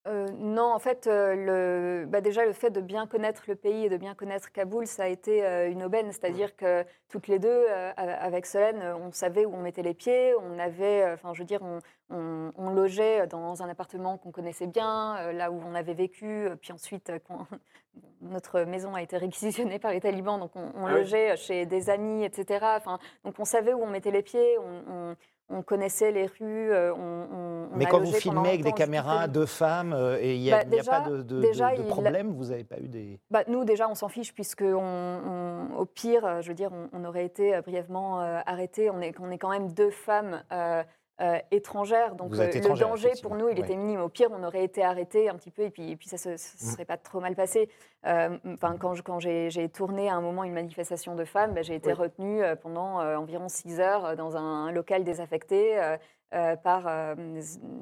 Euh, 0.07 0.27
non, 0.39 0.73
en 0.73 0.79
fait, 0.79 1.07
euh, 1.07 1.35
le, 1.35 2.07
bah 2.07 2.21
déjà 2.23 2.47
le 2.47 2.53
fait 2.55 2.71
de 2.71 2.81
bien 2.81 3.07
connaître 3.07 3.43
le 3.49 3.57
pays 3.57 3.85
et 3.87 3.89
de 3.91 3.97
bien 3.99 4.15
connaître 4.15 4.51
Kaboul, 4.53 4.87
ça 4.87 5.03
a 5.03 5.07
été 5.09 5.45
euh, 5.45 5.69
une 5.71 5.83
aubaine. 5.83 6.11
C'est-à-dire 6.13 6.57
que 6.57 6.85
toutes 7.11 7.27
les 7.29 7.39
deux, 7.39 7.67
avec 7.97 8.47
Solène, 8.47 8.83
on 9.03 9.13
savait 9.13 9.45
où 9.45 9.55
on 9.55 9.61
mettait 9.61 9.83
les 9.83 9.93
pieds. 9.95 10.35
On 10.41 10.59
avait, 10.59 11.11
enfin, 11.13 11.35
je 11.35 11.41
veux 11.41 11.45
dire, 11.45 11.61
on, 11.63 11.81
on- 12.11 12.53
on 12.57 12.71
logeait 12.71 13.27
dans 13.27 13.63
un 13.63 13.69
appartement 13.69 14.17
qu'on 14.19 14.31
connaissait 14.31 14.67
bien, 14.67 15.33
là 15.33 15.51
où 15.51 15.61
on 15.67 15.75
avait 15.75 15.95
vécu. 15.95 16.49
Puis 16.63 16.73
ensuite, 16.73 17.13
quand 17.27 17.47
notre 18.23 18.61
maison 18.63 18.95
a 18.95 19.03
été 19.03 19.17
réquisitionnée 19.19 19.79
par 19.79 19.91
les 19.93 20.01
talibans, 20.01 20.39
donc 20.41 20.53
on, 20.55 20.71
on 20.75 20.87
Ah 20.87 20.93
oui. 20.95 21.01
logeait 21.01 21.37
chez 21.37 21.67
des 21.67 21.91
amis, 21.91 22.25
etc. 22.25 22.61
Enfin, 22.77 22.99
donc 23.25 23.35
on 23.39 23.45
savait 23.45 23.75
où 23.75 23.83
on 23.83 23.89
mettait 23.89 24.11
les 24.13 24.23
pieds. 24.23 24.57
On, 24.59 24.93
on- 25.11 25.17
on 25.51 25.63
connaissait 25.63 26.13
les 26.13 26.27
rues. 26.27 26.73
euh, 26.73 26.93
On, 26.95 27.69
Mais 27.77 27.87
quand 27.87 28.01
vous 28.01 28.13
filmez 28.13 28.49
avec 28.49 28.63
des 28.65 28.73
caméras, 28.73 29.29
deux 29.29 29.47
femmes, 29.47 29.93
euh, 29.93 30.19
et 30.21 30.35
il 30.35 30.41
n'y 30.43 30.53
a, 30.53 30.65
Bah, 30.65 30.77
a 30.81 30.85
pas 31.03 31.09
de, 31.11 31.23
de- 31.23 31.41
déjà, 31.41 31.71
de- 31.73 31.77
de 31.79 31.83
il- 31.83 31.89
problème, 31.89 32.33
vous 32.33 32.47
n'avez 32.47 32.65
pas 32.65 32.79
eu 32.79 32.89
des... 32.89 33.21
Bah, 33.31 33.45
nous, 33.49 33.65
déjà, 33.65 33.89
on 33.89 33.95
s'en 33.95 34.09
fiche, 34.09 34.35
puisque 34.35 34.63
on, 34.63 34.75
on- 34.77 35.77
au 35.79 35.85
pire, 35.87 36.25
euh, 36.25 36.41
je 36.43 36.49
veux 36.49 36.55
dire, 36.55 36.71
on, 36.93 37.05
aurait 37.05 37.25
été 37.25 37.59
brièvement 37.63 38.21
arrêtés. 38.21 38.91
On 38.91 39.01
est, 39.01 39.15
on 39.21 39.31
est 39.31 39.39
quand 39.39 39.51
même 39.51 39.73
deux 39.73 39.91
femmes 39.91 40.43
euh, 40.53 40.83
euh, 41.21 41.39
étrangères, 41.51 42.15
donc 42.15 42.33
euh, 42.35 42.47
le 42.53 42.79
danger 42.79 43.11
pour 43.23 43.35
nous, 43.35 43.49
il 43.49 43.55
ouais. 43.59 43.65
était 43.65 43.77
minime. 43.77 44.01
Au 44.01 44.09
pire, 44.09 44.29
on 44.33 44.43
aurait 44.45 44.63
été 44.65 44.85
arrêtés 44.85 45.29
un 45.29 45.35
petit 45.35 45.51
peu, 45.51 45.63
et 45.63 45.71
puis, 45.71 45.91
et 45.91 45.97
puis 45.97 46.09
ça 46.09 46.17
ne 46.31 46.37
se, 46.37 46.57
se 46.59 46.65
Mm. 46.65 46.71
serait 46.71 46.85
pas 46.85 46.97
trop 46.97 47.21
mal 47.21 47.35
passé. 47.35 47.69
Euh, 48.07 48.39
Enfin, 48.55 48.77
quand 48.79 49.19
j'ai 49.19 49.69
tourné 49.69 50.09
à 50.09 50.15
un 50.15 50.21
moment 50.21 50.45
une 50.45 50.53
manifestation 50.53 51.15
de 51.17 51.25
femmes, 51.25 51.55
bah, 51.55 51.63
j'ai 51.63 51.75
été 51.75 51.89
Oui. 51.91 51.95
retenue 51.95 52.43
euh, 52.43 52.55
pendant 52.57 53.01
euh, 53.01 53.17
environ 53.17 53.49
six 53.49 53.81
heures 53.81 54.17
dans 54.17 54.37
un 54.37 54.71
local 54.73 55.03
désaffecté. 55.05 55.79
euh, 55.83 55.97
euh, 56.35 56.57
par 56.57 56.87
euh, 56.87 57.15
une 57.17 57.39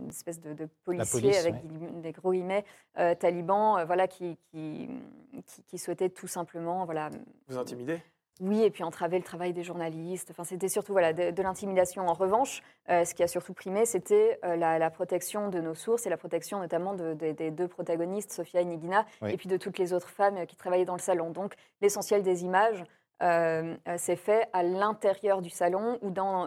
espèce 0.09 0.41
de, 0.41 0.53
de 0.53 0.69
policier 0.85 1.21
police, 1.21 1.41
avec 1.41 1.55
ouais. 1.55 2.01
des, 2.01 2.13
gros 2.13 2.31
guillemets 2.31 2.65
euh, 2.97 3.13
talibans, 3.17 3.77
euh, 3.81 3.85
voilà, 3.85 4.07
qui, 4.07 4.39
qui, 4.53 4.89
qui, 5.47 5.63
qui 5.65 5.79
souhaitaient 5.79 6.11
tout 6.11 6.29
simplement, 6.29 6.85
voilà, 6.85 7.11
Vous 7.49 7.59
intimidez 7.59 8.01
oui, 8.41 8.63
et 8.63 8.71
puis 8.71 8.85
entraver 8.85 9.17
le 9.19 9.25
travail 9.25 9.53
des 9.53 9.63
journalistes. 9.63 10.31
Enfin, 10.31 10.45
c'était 10.45 10.69
surtout 10.69 10.93
voilà, 10.93 11.13
de, 11.13 11.31
de 11.31 11.43
l'intimidation. 11.43 12.07
En 12.07 12.13
revanche, 12.13 12.63
euh, 12.91 13.05
ce 13.05 13.15
qui 13.15 13.23
a 13.23 13.29
surtout 13.29 13.55
primé, 13.55 13.87
c'était 13.87 14.39
euh, 14.45 14.57
la, 14.57 14.79
la 14.79 14.91
protection 14.91 15.49
de 15.49 15.61
nos 15.61 15.75
sources 15.75 16.07
et 16.07 16.11
la 16.11 16.17
protection 16.19 16.59
notamment 16.59 16.93
de- 16.95 17.15
de- 17.15 17.33
des 17.33 17.51
deux 17.51 17.69
protagonistes, 17.69 18.33
Sophia 18.33 18.61
et 18.61 18.65
Nigina, 18.65 19.07
Oui. 19.23 19.33
et 19.33 19.37
puis 19.37 19.49
de 19.49 19.57
toutes 19.57 19.79
les 19.79 19.93
autres 19.93 20.11
femmes 20.11 20.37
euh, 20.37 20.45
qui 20.45 20.57
travaillaient 20.57 20.85
dans 20.85 20.95
le 20.97 21.01
salon. 21.01 21.31
Donc, 21.31 21.55
l'essentiel 21.81 22.23
des 22.23 22.45
images 22.45 22.85
euh, 23.23 23.75
s'est 23.97 24.17
fait 24.17 24.47
à 24.53 24.63
l'intérieur 24.63 25.41
du 25.41 25.49
salon 25.49 25.99
ou, 26.03 26.11
dans, 26.11 26.47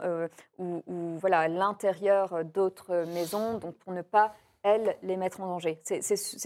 ou, 0.60 0.84
ou, 0.86 1.18
voilà, 1.18 1.40
à 1.40 1.48
l'intérieur 1.48 2.46
d'autres 2.46 3.06
maisons, 3.14 3.58
donc 3.58 3.74
pour 3.78 3.92
ne 3.94 4.04
pas 4.04 4.36
elles, 4.62 4.96
les 5.02 5.18
mettre 5.18 5.42
en 5.42 5.48
danger. 5.48 5.80
C'est- 5.84 6.02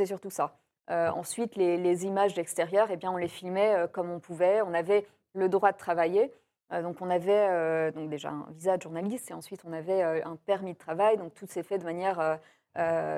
surtout 0.06 0.30
ça. 0.30 0.56
Ensuite, 0.90 1.58
les, 1.58 1.76
les 1.78 2.06
images 2.06 2.34
d'extérieur, 2.36 2.88
eh 2.92 2.96
bien, 2.96 3.12
on 3.12 3.18
les 3.18 3.28
filmait 3.28 3.76
comme 3.92 4.12
on 4.12 4.20
pouvait. 4.20 4.62
On 4.62 4.74
avait 4.74 5.06
le 5.34 5.50
droit 5.50 5.72
de 5.72 5.78
travailler. 5.78 6.32
Euh, 6.72 6.82
donc, 6.82 6.98
on 7.02 7.10
avait 7.10 7.48
euh, 7.50 7.92
donc 7.92 8.10
déjà 8.10 8.30
un 8.30 8.48
visa 8.52 8.78
de 8.78 8.82
journaliste 8.82 9.32
et 9.32 9.34
ensuite, 9.34 9.62
on 9.66 9.74
avait 9.74 10.04
euh, 10.04 10.26
un 10.26 10.36
permis 10.36 10.74
de 10.74 10.78
travail. 10.78 11.18
Donc, 11.18 11.34
tout 11.34 11.46
s'est 11.48 11.64
fait 11.64 11.78
de 11.78 11.84
manière 11.84 12.40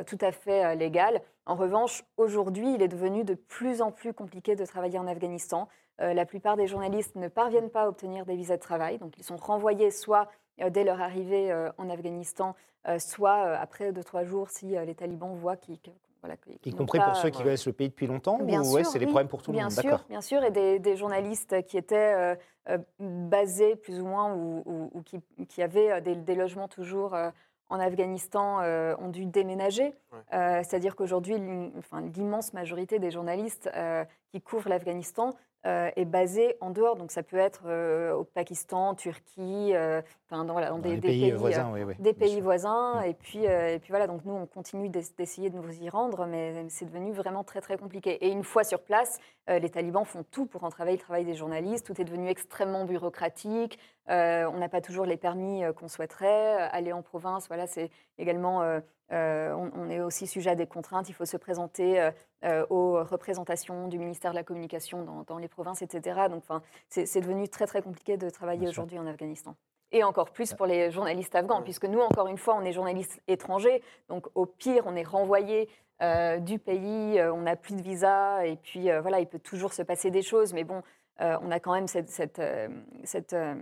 tout 0.06 0.18
à 0.20 0.34
fait 0.34 0.76
légale. 0.76 1.22
En 1.46 1.56
revanche, 1.56 2.04
aujourd'hui, 2.18 2.74
il 2.74 2.82
est 2.82 2.90
devenu 2.90 3.24
de 3.24 3.36
plus 3.36 3.82
en 3.82 3.90
plus 3.90 4.14
compliqué 4.14 4.58
de 4.58 4.66
travailler 4.66 5.00
en 5.00 5.08
Afghanistan. 5.08 5.70
La 5.98 6.26
plupart 6.26 6.58
des 6.58 6.68
journalistes 6.68 7.16
ne 7.16 7.30
parviennent 7.30 7.70
pas 7.70 7.84
à 7.84 7.88
obtenir 7.88 8.26
des 8.26 8.36
visas 8.36 8.58
de 8.58 8.62
travail. 8.62 8.98
Donc, 8.98 9.18
ils 9.18 9.24
sont 9.24 9.38
renvoyés 9.38 9.92
soit 9.92 10.28
dès 10.58 10.84
leur 10.84 11.00
arrivée 11.00 11.54
en 11.78 11.90
Afghanistan, 11.90 12.54
soit 12.98 13.56
après 13.56 13.94
deux, 13.94 14.04
trois 14.04 14.26
jours 14.26 14.50
si 14.50 14.76
les 14.76 14.94
talibans 14.94 15.34
voient 15.38 15.56
qu'ils. 15.56 15.80
Y 16.66 16.74
compris 16.74 17.00
pas- 17.00 17.06
pour 17.06 17.16
ceux 17.16 17.30
qui 17.30 17.38
ouais. 17.40 17.44
connaissent 17.44 17.66
le 17.68 17.74
pays 17.74 17.90
depuis 17.90 18.08
longtemps 18.08 18.38
Bien 18.40 18.62
ou 18.62 18.74
ouais, 18.74 18.84
sûr, 18.84 18.92
c'est 18.92 19.00
les 19.00 19.06
oui. 19.06 19.12
problèmes 19.12 19.28
pour 19.30 19.42
tout 19.44 19.52
le 19.52 19.58
Bien 19.58 19.66
monde 19.66 19.74
sûr, 19.74 19.84
D'accord. 19.84 20.06
bien 20.10 20.22
sûr, 20.22 20.44
et 20.44 20.52
des, 20.52 20.80
des 20.80 20.96
journalistes 20.96 21.62
qui 21.68 21.78
étaient 21.78 21.96
euh, 22.16 22.36
euh, 22.70 22.78
basés 23.00 23.76
plus 23.76 24.00
ou 24.02 24.06
moins 24.06 24.34
ou, 24.34 24.64
ou- 24.66 24.92
ou 24.94 25.02
qui, 25.02 25.20
qui 25.48 25.62
avaient 25.62 25.92
euh, 25.92 26.02
des, 26.02 26.16
des 26.16 26.36
logements 26.36 26.68
toujours 26.68 27.14
euh, 27.14 27.30
en 27.70 27.80
Afghanistan 27.80 28.60
euh, 28.62 28.96
ont 29.00 29.10
dû 29.10 29.26
déménager. 29.26 29.94
Ouais. 30.12 30.20
Euh, 30.34 30.62
C'est-à-dire 30.64 30.96
qu'aujourd'hui, 30.96 31.36
l'immense 32.16 32.54
majorité 32.54 33.00
des 33.00 33.10
journalistes 33.12 33.70
euh, 33.76 34.06
qui 34.32 34.42
couvrent 34.42 34.70
l'Afghanistan 34.70 35.34
euh, 35.66 35.90
est 35.96 36.06
basée 36.06 36.56
en 36.62 36.70
dehors. 36.70 36.96
Donc 36.96 37.12
ça 37.12 37.24
peut 37.24 37.38
être 37.38 37.64
euh, 37.66 38.14
au 38.14 38.24
Pakistan, 38.24 38.94
Turquie, 38.96 39.72
euh, 39.74 40.02
dans, 40.30 40.46
voilà, 40.46 40.70
dans 40.70 40.76
Dans 40.78 40.82
des, 40.82 40.98
pays, 40.98 41.22
pays, 41.22 41.32
voisins, 41.32 41.72
oui, 41.74 41.84
oui. 41.84 41.94
des 42.00 42.14
pays 42.14 42.42
voisins. 42.42 43.02
Mm. 43.02 43.06
Et 43.06 43.14
puis, 43.14 43.46
et 43.46 43.80
puis 43.80 43.90
voilà, 43.90 44.08
donc 44.08 44.24
nous, 44.26 44.34
on 44.34 44.46
continue 44.46 44.90
d'ess- 44.90 45.16
d'essayer 45.16 45.50
de 45.50 45.58
nous 45.58 45.72
y 45.82 45.90
rendre, 45.90 46.26
mais 46.26 46.66
c'est 46.70 46.86
devenu 46.86 47.12
vraiment 47.14 47.44
très, 47.44 47.62
très 47.62 47.78
compliqué. 47.78 48.12
Et 48.26 48.30
une 48.32 48.44
fois 48.44 48.64
sur 48.64 48.82
place, 48.82 49.20
les 49.48 49.70
talibans 49.70 50.06
font 50.06 50.24
tout 50.32 50.46
pour 50.46 50.64
entraver 50.64 50.92
le 50.94 50.98
travail 50.98 51.26
des 51.26 51.36
journalistes. 51.36 51.86
Tout 51.86 52.00
est 52.02 52.06
devenu 52.06 52.30
extrêmement 52.30 52.86
bureaucratique. 52.86 53.78
Euh, 54.10 54.46
on 54.54 54.58
n'a 54.58 54.70
pas 54.70 54.82
toujours 54.82 55.06
les 55.06 55.18
permis 55.18 55.64
euh, 55.64 55.74
qu'on 55.74 55.88
souhaiterait. 55.88 56.62
Euh, 56.62 56.68
Aller 56.72 56.94
en 56.94 57.02
province, 57.02 57.48
voilà, 57.48 57.68
c'est 57.68 57.90
également. 58.18 58.62
euh, 58.62 58.80
on, 59.12 59.72
on 59.76 59.90
est 59.90 60.02
aussi 60.02 60.28
sujet 60.28 60.52
à 60.52 60.56
des 60.56 60.68
contraintes. 60.68 61.10
Il 61.10 61.14
faut 61.14 61.26
se 61.26 61.38
présenter 61.38 62.10
aux 62.70 63.04
représentations 63.04 63.88
du 63.88 63.98
ministère 64.00 64.32
de 64.32 64.36
la 64.36 64.44
Communication 64.44 65.04
dans, 65.04 65.24
dans 65.24 65.38
les 65.38 65.48
provinces, 65.48 65.82
etc. 65.82 66.22
Donc, 66.30 66.44
enfin, 66.48 66.62
c'est 66.90 67.20
devenu 67.22 67.48
très 67.48 67.68
très 67.68 67.82
compliqué 67.82 68.18
de 68.18 68.30
travailler 68.30 68.68
aujourd'hui 68.68 68.98
en 69.00 69.06
Afghanistan. 69.08 69.56
Et 69.92 70.04
encore 70.04 70.32
plus 70.32 70.54
pour 70.54 70.66
les 70.66 70.92
journalistes 70.92 71.36
afghans, 71.36 71.62
puisque 71.62 71.86
nous, 71.86 72.00
encore 72.00 72.28
une 72.28 72.38
fois, 72.38 72.56
on 72.56 72.64
est 72.66 72.74
journalistes 72.74 73.22
étrangers. 73.28 73.82
Donc, 74.10 74.28
au 74.36 74.46
pire, 74.46 74.84
on 74.88 74.96
est 74.96 75.04
renvoyé 75.04 75.70
euh, 76.02 76.40
du 76.40 76.60
pays, 76.60 77.20
euh, 77.20 77.32
on 77.32 77.42
n'a 77.42 77.56
plus 77.56 77.76
de 77.76 77.82
visa, 77.82 78.46
et 78.46 78.58
puis 78.58 78.90
euh, 78.90 79.02
voilà, 79.02 79.20
il 79.20 79.28
peut 79.28 79.40
toujours 79.40 79.74
se 79.74 79.82
passer 79.84 80.12
des 80.12 80.24
choses. 80.24 80.54
Mais 80.54 80.64
bon, 80.64 80.82
euh, 81.22 81.38
on 81.42 81.52
a 81.52 81.60
quand 81.60 81.74
même 81.74 81.88
euh, 82.40 82.68
euh, 83.34 83.56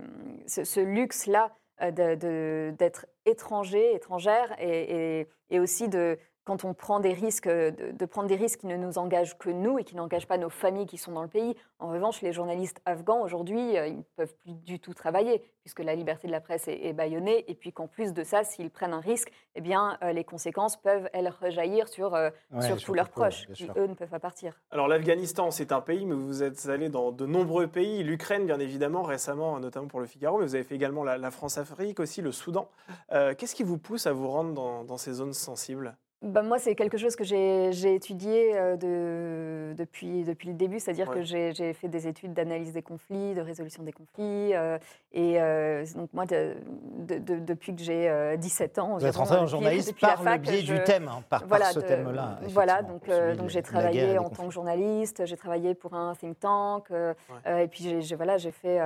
ce, 0.46 0.80
luxe-là 0.80 1.52
euh, 1.82 1.90
de- 1.90 2.74
d'être 2.78 3.06
étranger, 3.26 3.94
étrangère, 3.94 4.54
et 4.58 5.60
aussi 5.60 5.88
de 5.88 6.18
quand 6.44 6.64
on 6.64 6.74
prend 6.74 7.00
des 7.00 7.12
risques, 7.12 7.46
euh, 7.46 7.70
de, 7.70 7.90
de 7.92 8.04
prendre 8.06 8.28
des 8.28 8.36
risques 8.36 8.60
qui 8.60 8.66
ne 8.66 8.76
nous 8.76 8.98
engagent 8.98 9.36
que 9.38 9.50
nous 9.50 9.78
et 9.78 9.84
qui 9.84 9.96
n'engagent 9.96 10.26
pas 10.28 10.38
nos 10.38 10.50
familles 10.50 10.86
qui 10.86 10.98
sont 10.98 11.12
dans 11.12 11.22
le 11.22 11.28
pays. 11.28 11.56
En 11.78 11.88
revanche, 11.88 12.22
les 12.22 12.32
journalistes 12.32 12.80
afghans 12.84 13.22
aujourd'hui, 13.22 13.76
euh, 13.76 13.86
ils 13.86 13.98
ne 13.98 14.02
peuvent 14.16 14.34
plus 14.36 14.52
du 14.52 14.78
tout 14.80 14.94
travailler 14.94 15.42
puisque 15.62 15.80
la 15.80 15.94
liberté 15.94 16.26
de 16.26 16.32
la 16.32 16.42
presse 16.42 16.68
est, 16.68 16.84
est 16.84 16.92
bâillonnée, 16.92 17.50
et 17.50 17.54
puis 17.54 17.72
qu'en 17.72 17.86
plus 17.86 18.12
de 18.12 18.22
ça, 18.22 18.44
s'ils 18.44 18.68
prennent 18.70 18.92
un 18.92 19.00
risque, 19.00 19.32
eh 19.54 19.62
bien, 19.62 19.96
euh, 20.02 20.12
les 20.12 20.22
conséquences 20.22 20.76
peuvent 20.76 21.08
elles 21.14 21.30
rejaillir 21.40 21.88
sur, 21.88 22.14
euh, 22.14 22.28
Ouais, 22.50 22.60
sur 22.60 22.76
tous 22.78 22.92
leurs 22.92 23.08
proches 23.08 23.46
qui 23.54 23.66
eux 23.74 23.86
ne 23.86 23.94
peuvent 23.94 24.10
pas 24.10 24.20
partir. 24.20 24.60
Alors 24.70 24.88
l'Afghanistan, 24.88 25.50
c'est 25.50 25.72
un 25.72 25.80
pays, 25.80 26.04
mais 26.04 26.14
vous 26.14 26.42
êtes 26.42 26.68
allé 26.68 26.90
dans 26.90 27.12
de 27.12 27.24
nombreux 27.24 27.66
pays. 27.66 28.02
L'Ukraine, 28.02 28.44
bien 28.44 28.60
évidemment, 28.60 29.04
récemment, 29.04 29.58
notamment 29.58 29.88
pour 29.88 30.00
le 30.00 30.06
Figaro, 30.06 30.36
mais 30.36 30.44
vous 30.44 30.54
avez 30.54 30.64
fait 30.64 30.74
également 30.74 31.02
la, 31.02 31.16
la 31.16 31.30
France-Afrique, 31.30 31.98
aussi 31.98 32.20
le 32.20 32.30
Soudan. 32.30 32.68
Euh, 33.12 33.34
Qu'est-ce 33.34 33.54
qui 33.54 33.62
vous 33.62 33.78
pousse 33.78 34.06
à 34.06 34.12
vous 34.12 34.28
rendre 34.28 34.52
dans, 34.52 34.84
dans 34.84 34.98
ces 34.98 35.14
zones 35.14 35.32
sensibles? 35.32 35.96
Bah, 36.24 36.40
moi, 36.42 36.58
c'est 36.58 36.74
quelque 36.74 36.96
chose 36.96 37.16
que 37.16 37.24
j'ai 37.24 37.70
j'ai 37.72 37.94
étudié 37.94 38.56
euh, 38.56 38.76
de- 38.76 39.74
depuis, 39.76 40.24
depuis 40.24 40.48
le 40.48 40.54
début, 40.54 40.80
c'est-à-dire 40.80 41.08
Ouais. 41.10 41.16
que 41.16 41.22
j'ai 41.22 41.74
fait 41.74 41.88
des 41.88 42.06
études 42.08 42.32
d'analyse 42.32 42.72
des 42.72 42.80
conflits, 42.80 43.34
de 43.34 43.42
résolution 43.42 43.82
des 43.82 43.92
conflits. 43.92 44.54
euh, 44.54 44.78
et 45.12 45.38
euh, 45.38 45.84
donc, 45.94 46.08
moi, 46.14 46.24
de- 46.24 46.54
de- 47.00 47.18
de- 47.18 47.38
depuis 47.40 47.76
que 47.76 47.82
j'ai 47.82 48.08
euh, 48.08 48.36
17 48.36 48.78
ans, 48.78 48.96
Vous 48.96 49.04
êtes 49.04 49.14
rentré 49.16 49.36
en 49.36 49.46
journaliste 49.46 49.88
depuis 49.88 50.00
par 50.06 50.22
le 50.24 50.38
biais 50.38 50.60
je- 50.60 50.72
du 50.74 50.82
thème, 50.84 51.08
hein, 51.08 51.22
par, 51.28 51.42
ce 51.72 51.80
thème-là. 51.80 52.38
Voilà, 52.48 52.82
donc, 52.82 53.06
euh, 53.10 53.34
donc 53.36 53.50
j'ai 53.50 53.62
travaillé 53.62 54.16
en 54.18 54.30
tant 54.30 54.46
que 54.46 54.52
journaliste, 54.54 55.26
j'ai 55.26 55.36
travaillé 55.36 55.74
pour 55.74 55.92
un 55.92 56.14
think 56.14 56.40
tank, 56.40 56.88
Ouais. 56.90 57.64
et 57.64 57.68
puis 57.68 58.00
j'ai- 58.00 58.16
voilà, 58.16 58.38
j'ai 58.38 58.50
fait 58.52 58.80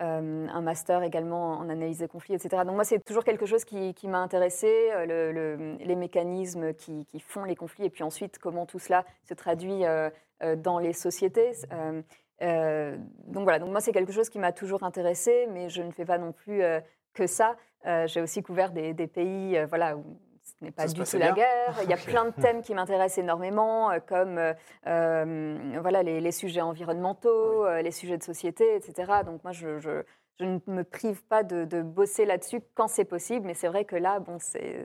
euh, 0.00 0.46
un 0.48 0.60
master 0.60 1.02
également 1.02 1.52
en 1.52 1.68
analyse 1.70 1.98
des 1.98 2.08
conflits, 2.08 2.34
etc. 2.34 2.64
Donc 2.64 2.74
moi, 2.74 2.84
c'est 2.84 3.02
toujours 3.04 3.24
quelque 3.24 3.46
chose 3.46 3.64
qui, 3.64 3.94
m'a 4.08 4.18
intéressé, 4.18 4.90
euh, 4.92 5.06
le- 5.06 5.32
le- 5.32 5.76
les 5.84 5.96
mécanismes 5.96 6.74
qui, 6.74 7.06
font 7.20 7.44
les 7.44 7.56
conflits, 7.56 7.86
et 7.86 7.90
puis 7.90 8.02
ensuite 8.04 8.38
comment 8.38 8.66
tout 8.66 8.78
cela 8.78 9.04
se 9.24 9.34
traduit 9.34 9.84
euh, 9.84 10.10
dans 10.58 10.78
les 10.78 10.92
sociétés. 10.92 11.52
Donc 12.40 13.42
voilà, 13.44 13.58
donc 13.58 13.70
moi 13.70 13.80
c'est 13.80 13.92
quelque 13.92 14.12
chose 14.12 14.28
qui 14.28 14.38
m'a 14.38 14.52
toujours 14.52 14.82
intéressé, 14.82 15.48
mais 15.50 15.68
je 15.70 15.82
ne 15.82 15.90
fais 15.90 16.04
pas 16.04 16.18
non 16.18 16.32
plus 16.32 16.60
que 17.14 17.26
ça. 17.26 17.56
J'ai 18.06 18.20
aussi 18.20 18.42
couvert 18.42 18.72
des, 18.72 18.92
des 18.92 19.06
pays, 19.06 19.58
voilà, 19.68 19.96
où 19.96 20.04
ce 20.58 20.64
n'est 20.64 20.70
pas 20.70 20.86
Ça 20.88 20.94
du 20.94 21.00
tout 21.02 21.18
la 21.18 21.32
bien 21.32 21.34
guerre. 21.34 21.76
Il 21.84 21.90
y 21.90 21.92
a 21.92 21.96
plein 22.12 22.24
de 22.26 22.30
thèmes 22.30 22.62
qui 22.62 22.74
m'intéressent 22.74 23.18
énormément, 23.18 23.90
euh, 23.90 23.98
comme 24.06 24.38
euh, 24.38 24.52
euh, 24.86 25.78
voilà 25.80 26.02
les, 26.02 26.20
les 26.20 26.32
sujets 26.32 26.60
environnementaux, 26.60 27.66
les 27.82 27.90
sujets 27.90 28.18
de 28.18 28.22
société, 28.22 28.76
etc. 28.76 29.22
Donc 29.24 29.42
moi 29.44 29.52
je, 29.52 29.78
je- 29.78 30.02
je 30.38 30.44
ne 30.44 30.58
me 30.66 30.84
prive 30.84 31.24
pas 31.24 31.42
de, 31.42 31.64
de 31.64 31.80
bosser 31.80 32.26
là-dessus 32.26 32.60
quand 32.74 32.88
c'est 32.88 33.06
possible, 33.06 33.46
mais 33.46 33.54
c'est 33.54 33.68
vrai 33.68 33.86
que 33.86 33.96
là, 33.96 34.20
bon, 34.20 34.36
c'est, 34.38 34.84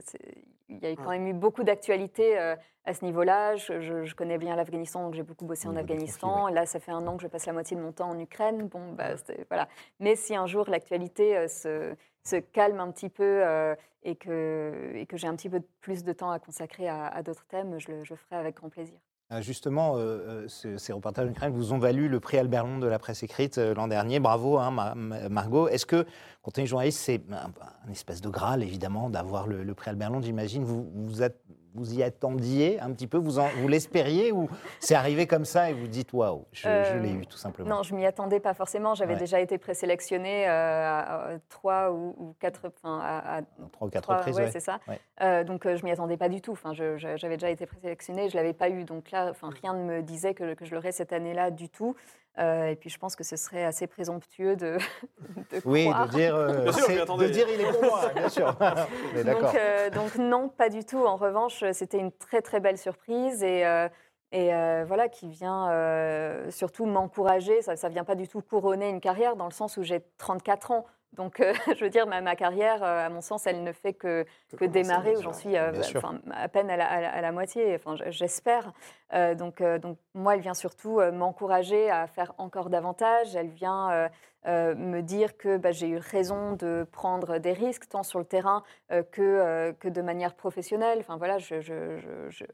il 0.70 0.80
y 0.82 0.88
a 0.88 0.96
quand 0.96 1.10
Ouais. 1.10 1.20
même 1.20 1.28
eu 1.28 1.34
beaucoup 1.34 1.64
d'actualités 1.64 2.40
euh, 2.40 2.56
à 2.86 2.94
ce 2.94 3.04
niveau-là. 3.04 3.58
Je, 3.58 3.82
je- 3.82 4.06
je 4.06 4.16
connais 4.16 4.38
bien 4.38 4.56
l'Afghanistan, 4.56 5.04
donc 5.04 5.14
j'ai 5.14 5.24
beaucoup 5.24 5.44
bossé 5.44 5.68
en 5.68 5.76
Afghanistan. 5.76 6.36
conflits, 6.44 6.54
là, 6.56 6.66
ça 6.66 6.80
fait 6.80 6.94
un 6.94 7.06
an 7.06 7.18
que 7.18 7.24
je 7.24 7.28
passe 7.28 7.46
la 7.48 7.52
moitié 7.52 7.76
de 7.76 7.82
mon 7.82 7.92
temps 7.92 8.10
en 8.12 8.18
Ukraine. 8.18 8.70
Bon, 8.70 8.94
bah, 8.94 9.10
voilà. 9.50 9.68
Mais 10.00 10.16
si 10.16 10.34
un 10.38 10.46
jour 10.48 10.70
l'actualité 10.70 11.36
euh, 11.36 11.48
se, 11.50 11.94
se 12.24 12.36
calme 12.38 12.80
un 12.80 12.92
petit 12.92 13.10
peu 13.10 13.24
euh, 13.46 13.76
et 14.04 14.16
que, 14.16 15.04
que 15.06 15.18
j'ai 15.18 15.28
un 15.28 15.36
petit 15.36 15.50
peu 15.50 15.62
plus 15.82 16.04
de 16.04 16.14
temps 16.14 16.32
à 16.32 16.40
consacrer 16.40 16.88
à, 16.90 17.22
d'autres 17.24 17.46
thèmes, 17.48 17.80
je 17.80 17.92
le 17.92 18.04
ferai 18.04 18.36
avec 18.36 18.56
grand 18.56 18.70
plaisir. 18.70 18.96
Euh, 19.32 19.42
Justement, 19.42 19.96
euh, 19.96 20.00
euh, 20.00 20.48
ce- 20.50 20.78
ces 20.78 20.92
reportages 20.92 21.26
en 21.28 21.32
Ukraine 21.32 21.54
vous 21.54 21.72
ont 21.72 21.78
valu 21.78 22.10
le 22.10 22.20
prix 22.20 22.38
Albert 22.38 22.66
Londres 22.66 22.82
de 22.84 22.88
la 22.88 23.00
presse 23.00 23.24
écrite 23.24 23.58
l'an 23.58 23.88
dernier. 23.88 24.20
Bravo, 24.20 24.58
hein, 24.58 24.72
Ma- 24.72 24.94
Ma- 24.94 25.30
Margot. 25.30 25.70
Est-ce 25.70 25.86
que, 25.86 26.06
quand 26.42 26.58
on 26.58 26.62
est 26.62 26.66
journaliste, 26.66 27.00
c'est 27.00 27.22
un, 27.32 27.52
un 27.88 27.92
espèce 27.92 28.20
de 28.20 28.28
graal, 28.28 28.62
évidemment, 28.62 29.10
d'avoir 29.10 29.48
le, 29.48 29.74
prix 29.74 29.90
Albert 29.90 30.10
Londres, 30.10 30.26
j'imagine? 30.26 30.64
Vous, 30.66 30.84
at- 31.24 31.30
vous 31.74 31.94
y 31.98 32.04
attendiez 32.04 32.80
un 32.80 32.92
petit 32.92 33.08
peu 33.08 33.18
Vous, 33.18 33.40
en- 33.40 33.48
vous 33.58 33.68
l'espériez 33.68 34.32
ou 34.32 34.50
c'est 34.80 34.96
arrivé 34.96 35.28
comme 35.28 35.46
ça 35.46 35.70
et 35.70 35.74
vous 35.74 35.88
dites 35.88 36.12
waouh, 36.14 36.46
je, 36.52 36.64
je 36.64 36.68
Euh, 36.70 37.00
l'ai 37.00 37.12
eu 37.12 37.26
tout 37.28 37.38
simplement 37.38 37.70
Non, 37.78 37.84
je 37.84 37.96
m'y 37.96 38.06
attendais 38.06 38.40
pas 38.40 38.54
forcément. 38.54 38.96
J'avais 38.96 39.14
Ouais. 39.14 39.20
déjà 39.20 39.40
été 39.40 39.58
présélectionnée 39.58 40.48
euh, 40.48 40.52
à, 40.52 41.00
à 41.34 41.40
trois 41.50 41.92
ou, 41.92 42.16
ou 42.18 42.36
quatre, 42.40 42.62
enfin, 42.68 43.00
à, 43.04 43.42
Trois 43.72 43.88
ou 43.88 43.92
quatre 43.92 44.04
trois- 44.04 44.18
reprises, 44.18 44.36
ouais, 44.38 44.44
ouais. 44.46 44.52
c'est 44.52 44.60
ça. 44.60 44.80
Ouais. 44.88 45.00
Euh, 45.22 45.44
donc 45.44 45.66
euh, 45.66 45.76
je 45.76 45.84
m'y 45.86 45.92
attendais 45.92 46.18
pas 46.18 46.30
du 46.30 46.42
tout. 46.42 46.52
Enfin, 46.52 46.74
j'avais 46.74 47.38
déjà 47.38 47.50
été 47.50 47.66
présélectionnée, 47.66 48.30
je 48.30 48.36
l'avais 48.36 48.54
pas 48.54 48.70
eu. 48.70 48.84
Donc 48.84 49.12
là, 49.12 49.28
enfin, 49.30 49.50
rien 49.62 49.74
ne 49.74 49.84
me 49.84 50.02
disait 50.02 50.34
que, 50.34 50.54
que 50.56 50.66
je 50.66 50.74
l'aurais 50.76 50.92
cette 50.92 51.14
année-là 51.14 51.52
du 51.52 51.70
tout. 51.70 51.96
Euh, 52.40 52.68
et 52.68 52.76
puis 52.78 52.90
je 52.90 52.98
pense 52.98 53.16
que 53.18 53.26
ce 53.26 53.36
serait 53.36 53.66
assez 53.66 53.88
présomptueux 53.88 54.56
de, 54.56 54.78
de 55.52 55.62
Oui, 55.66 55.86
croire. 55.90 56.08
de 56.08 56.12
dire, 56.14 56.34
euh, 56.36 56.72
sûr, 56.72 57.18
de 57.18 57.28
dire 57.28 57.48
il 57.54 57.60
est 57.60 57.72
pour 57.72 57.84
moi, 57.84 58.10
bien 58.16 58.30
sûr. 58.30 58.56
Donc, 59.26 59.56
euh, 59.56 59.90
donc 59.90 60.16
non, 60.16 60.48
pas 60.48 60.70
du 60.70 60.86
tout. 60.86 61.06
En 61.06 61.18
revanche, 61.18 61.64
c'était 61.74 62.00
une 62.00 62.12
très 62.12 62.42
très 62.42 62.60
belle 62.62 62.78
surprise 62.78 63.44
et, 63.44 63.66
euh, 63.66 63.90
et 64.32 64.54
euh, 64.54 64.86
voilà 64.88 65.10
qui 65.10 65.28
vient 65.28 65.70
euh, 65.72 66.50
surtout 66.52 66.86
m'encourager. 66.86 67.62
Ça 67.62 67.74
ne 67.76 67.94
vient 67.94 68.06
pas 68.06 68.16
du 68.16 68.28
tout 68.30 68.42
couronner 68.42 68.90
une 68.90 69.02
carrière 69.02 69.36
dans 69.36 69.46
le 69.46 69.52
sens 69.52 69.76
où 69.78 69.84
j'ai 69.84 70.02
34 70.18 70.72
ans. 70.72 70.86
Donc, 71.14 71.40
euh, 71.40 71.54
je 71.78 71.84
veux 71.84 71.90
dire, 71.90 72.08
ma, 72.08 72.22
ma 72.22 72.36
carrière, 72.36 72.84
euh, 72.84 73.06
à 73.06 73.10
mon 73.10 73.22
sens, 73.22 73.46
elle 73.48 73.64
ne 73.64 73.72
fait 73.74 73.94
que, 73.94 74.24
que 74.58 74.66
démarrer, 74.72 75.16
j'en 75.22 75.34
suis 75.34 75.58
euh, 75.58 75.72
enfin, 75.98 76.20
à 76.32 76.48
peine 76.48 76.70
à 76.70 76.78
la, 76.78 76.88
à 76.90 77.02
la- 77.02 77.14
à 77.14 77.22
la 77.22 77.32
moitié, 77.32 77.76
enfin, 77.76 77.96
j'espère. 78.10 78.72
Euh, 79.14 79.36
donc, 79.36 79.62
donc, 79.62 79.98
moi, 80.14 80.36
elle 80.36 80.42
vient 80.42 80.54
surtout 80.54 81.02
m'encourager 81.12 81.90
à 81.90 82.08
faire 82.08 82.34
encore 82.38 82.70
davantage. 82.70 83.36
Elle 83.36 83.50
vient 83.50 84.10
me 84.46 85.02
dire 85.02 85.38
que 85.38 85.58
bah, 85.58 85.72
j'ai 85.72 85.90
eu 85.90 85.98
raison 85.98 86.54
de 86.54 86.88
prendre 86.92 87.38
des 87.38 87.54
risques, 87.54 87.90
tant 87.90 88.04
sur 88.04 88.20
le 88.20 88.26
terrain 88.26 88.64
que, 89.12 89.72
que 89.80 89.88
de 89.90 90.02
manière 90.02 90.34
professionnelle. 90.34 91.00
Enfin, 91.02 91.18
voilà, 91.18 91.38
je, 91.40 91.60
je- 91.62 91.98
je- 91.98 92.30
je- 92.30 92.46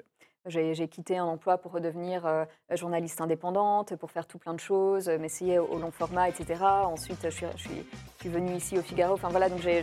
j'ai 0.47 0.87
quitté 0.87 1.17
un 1.17 1.25
emploi 1.25 1.57
pour 1.57 1.71
redevenir 1.71 2.25
euh, 2.25 2.45
journaliste 2.71 3.21
indépendante, 3.21 3.95
pour 3.95 4.11
faire 4.11 4.25
tout 4.25 4.37
plein 4.37 4.53
de 4.53 4.59
choses, 4.59 5.09
euh, 5.09 5.17
m'essayer 5.17 5.59
au, 5.59 5.65
au 5.65 5.77
long 5.77 5.91
format, 5.91 6.29
etc. 6.29 6.63
Ensuite, 6.63 7.19
je 7.23 7.29
suis, 7.29 7.45
je 7.55 7.61
suis 7.61 7.85
je 8.17 8.23
suis 8.23 8.29
venue 8.29 8.55
ici 8.55 8.77
au 8.77 8.81
Figaro. 8.81 9.13
Enfin 9.13 9.29
voilà, 9.29 9.47
donc 9.47 9.59
j'ai 9.61 9.79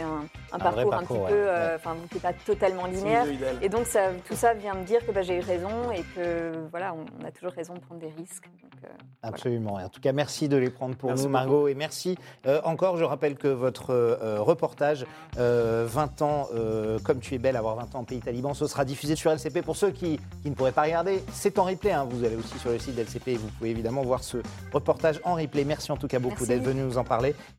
un, 0.00 0.24
un 0.52 0.60
Un 0.60 0.70
vrai 0.70 0.84
parcours, 0.84 0.94
un 0.94 1.20
ouais, 1.20 1.26
petit 1.26 1.32
peu, 1.34 1.48
euh, 1.48 1.76
enfin 1.76 1.96
qui 2.08 2.16
n'est 2.16 2.20
pas 2.20 2.32
totalement 2.32 2.86
linéaire. 2.86 3.26
Et 3.62 3.68
donc 3.68 3.86
ça, 3.86 4.08
tout 4.26 4.34
ça 4.34 4.54
vient 4.54 4.74
me 4.74 4.82
dire 4.84 5.06
que 5.06 5.12
bah, 5.12 5.22
j'ai 5.22 5.36
eu 5.36 5.40
raison 5.40 5.92
et 5.92 6.02
que 6.16 6.66
voilà, 6.70 6.92
on, 6.94 7.04
on 7.22 7.24
a 7.24 7.30
toujours 7.30 7.52
raison 7.52 7.74
de 7.74 7.78
prendre 7.78 8.00
des 8.00 8.08
risques. 8.08 8.50
Donc, 8.60 8.72
euh, 8.84 8.88
Absolument. 9.22 9.74
En 9.74 9.88
tout 9.88 10.00
cas, 10.00 10.12
merci 10.12 10.48
de 10.48 10.56
les 10.56 10.70
prendre 10.70 10.96
pour 10.96 11.10
Merci 11.10 11.24
nous, 11.26 11.30
Margot. 11.30 11.68
Et 11.68 11.74
merci 11.74 12.18
euh, 12.46 12.60
encore. 12.64 12.96
Je 12.96 13.04
rappelle 13.04 13.36
que 13.36 13.48
votre 13.48 13.90
euh, 13.90 14.40
reportage, 14.40 15.06
euh, 15.38 15.86
20 15.88 16.22
ans, 16.22 16.48
euh, 16.52 16.98
comme 17.04 17.20
tu 17.20 17.34
es 17.36 17.38
belle, 17.38 17.56
avoir 17.56 17.76
20 17.76 17.94
ans 17.94 18.00
en 18.00 18.04
pays 18.04 18.20
taliban, 18.20 18.52
ce 18.52 18.66
sera 18.66 18.84
diffusé 18.84 19.14
sur 19.14 19.30
LCP. 19.30 19.62
Pour 19.62 19.76
ceux 19.76 19.89
qui, 19.90 20.18
qui 20.42 20.50
ne 20.50 20.54
pourraient 20.54 20.72
pas 20.72 20.82
regarder, 20.82 21.22
c'est 21.32 21.58
en 21.58 21.64
replay. 21.64 21.92
hein. 21.92 22.06
Vous 22.10 22.24
allez 22.24 22.36
aussi 22.36 22.58
sur 22.58 22.70
le 22.70 22.78
site 22.78 22.94
d'LCP 22.94 23.28
et 23.28 23.36
vous 23.36 23.48
pouvez 23.58 23.70
évidemment 23.70 24.02
voir 24.02 24.22
ce 24.24 24.38
reportage 24.72 25.20
en 25.24 25.34
replay. 25.34 25.64
Merci 25.64 25.92
en 25.92 25.96
tout 25.96 26.08
cas 26.08 26.18
beaucoup 26.18 26.46
d'être 26.46 26.62
venu 26.62 26.82
nous 26.82 26.98
en 26.98 27.04
parler. 27.04 27.34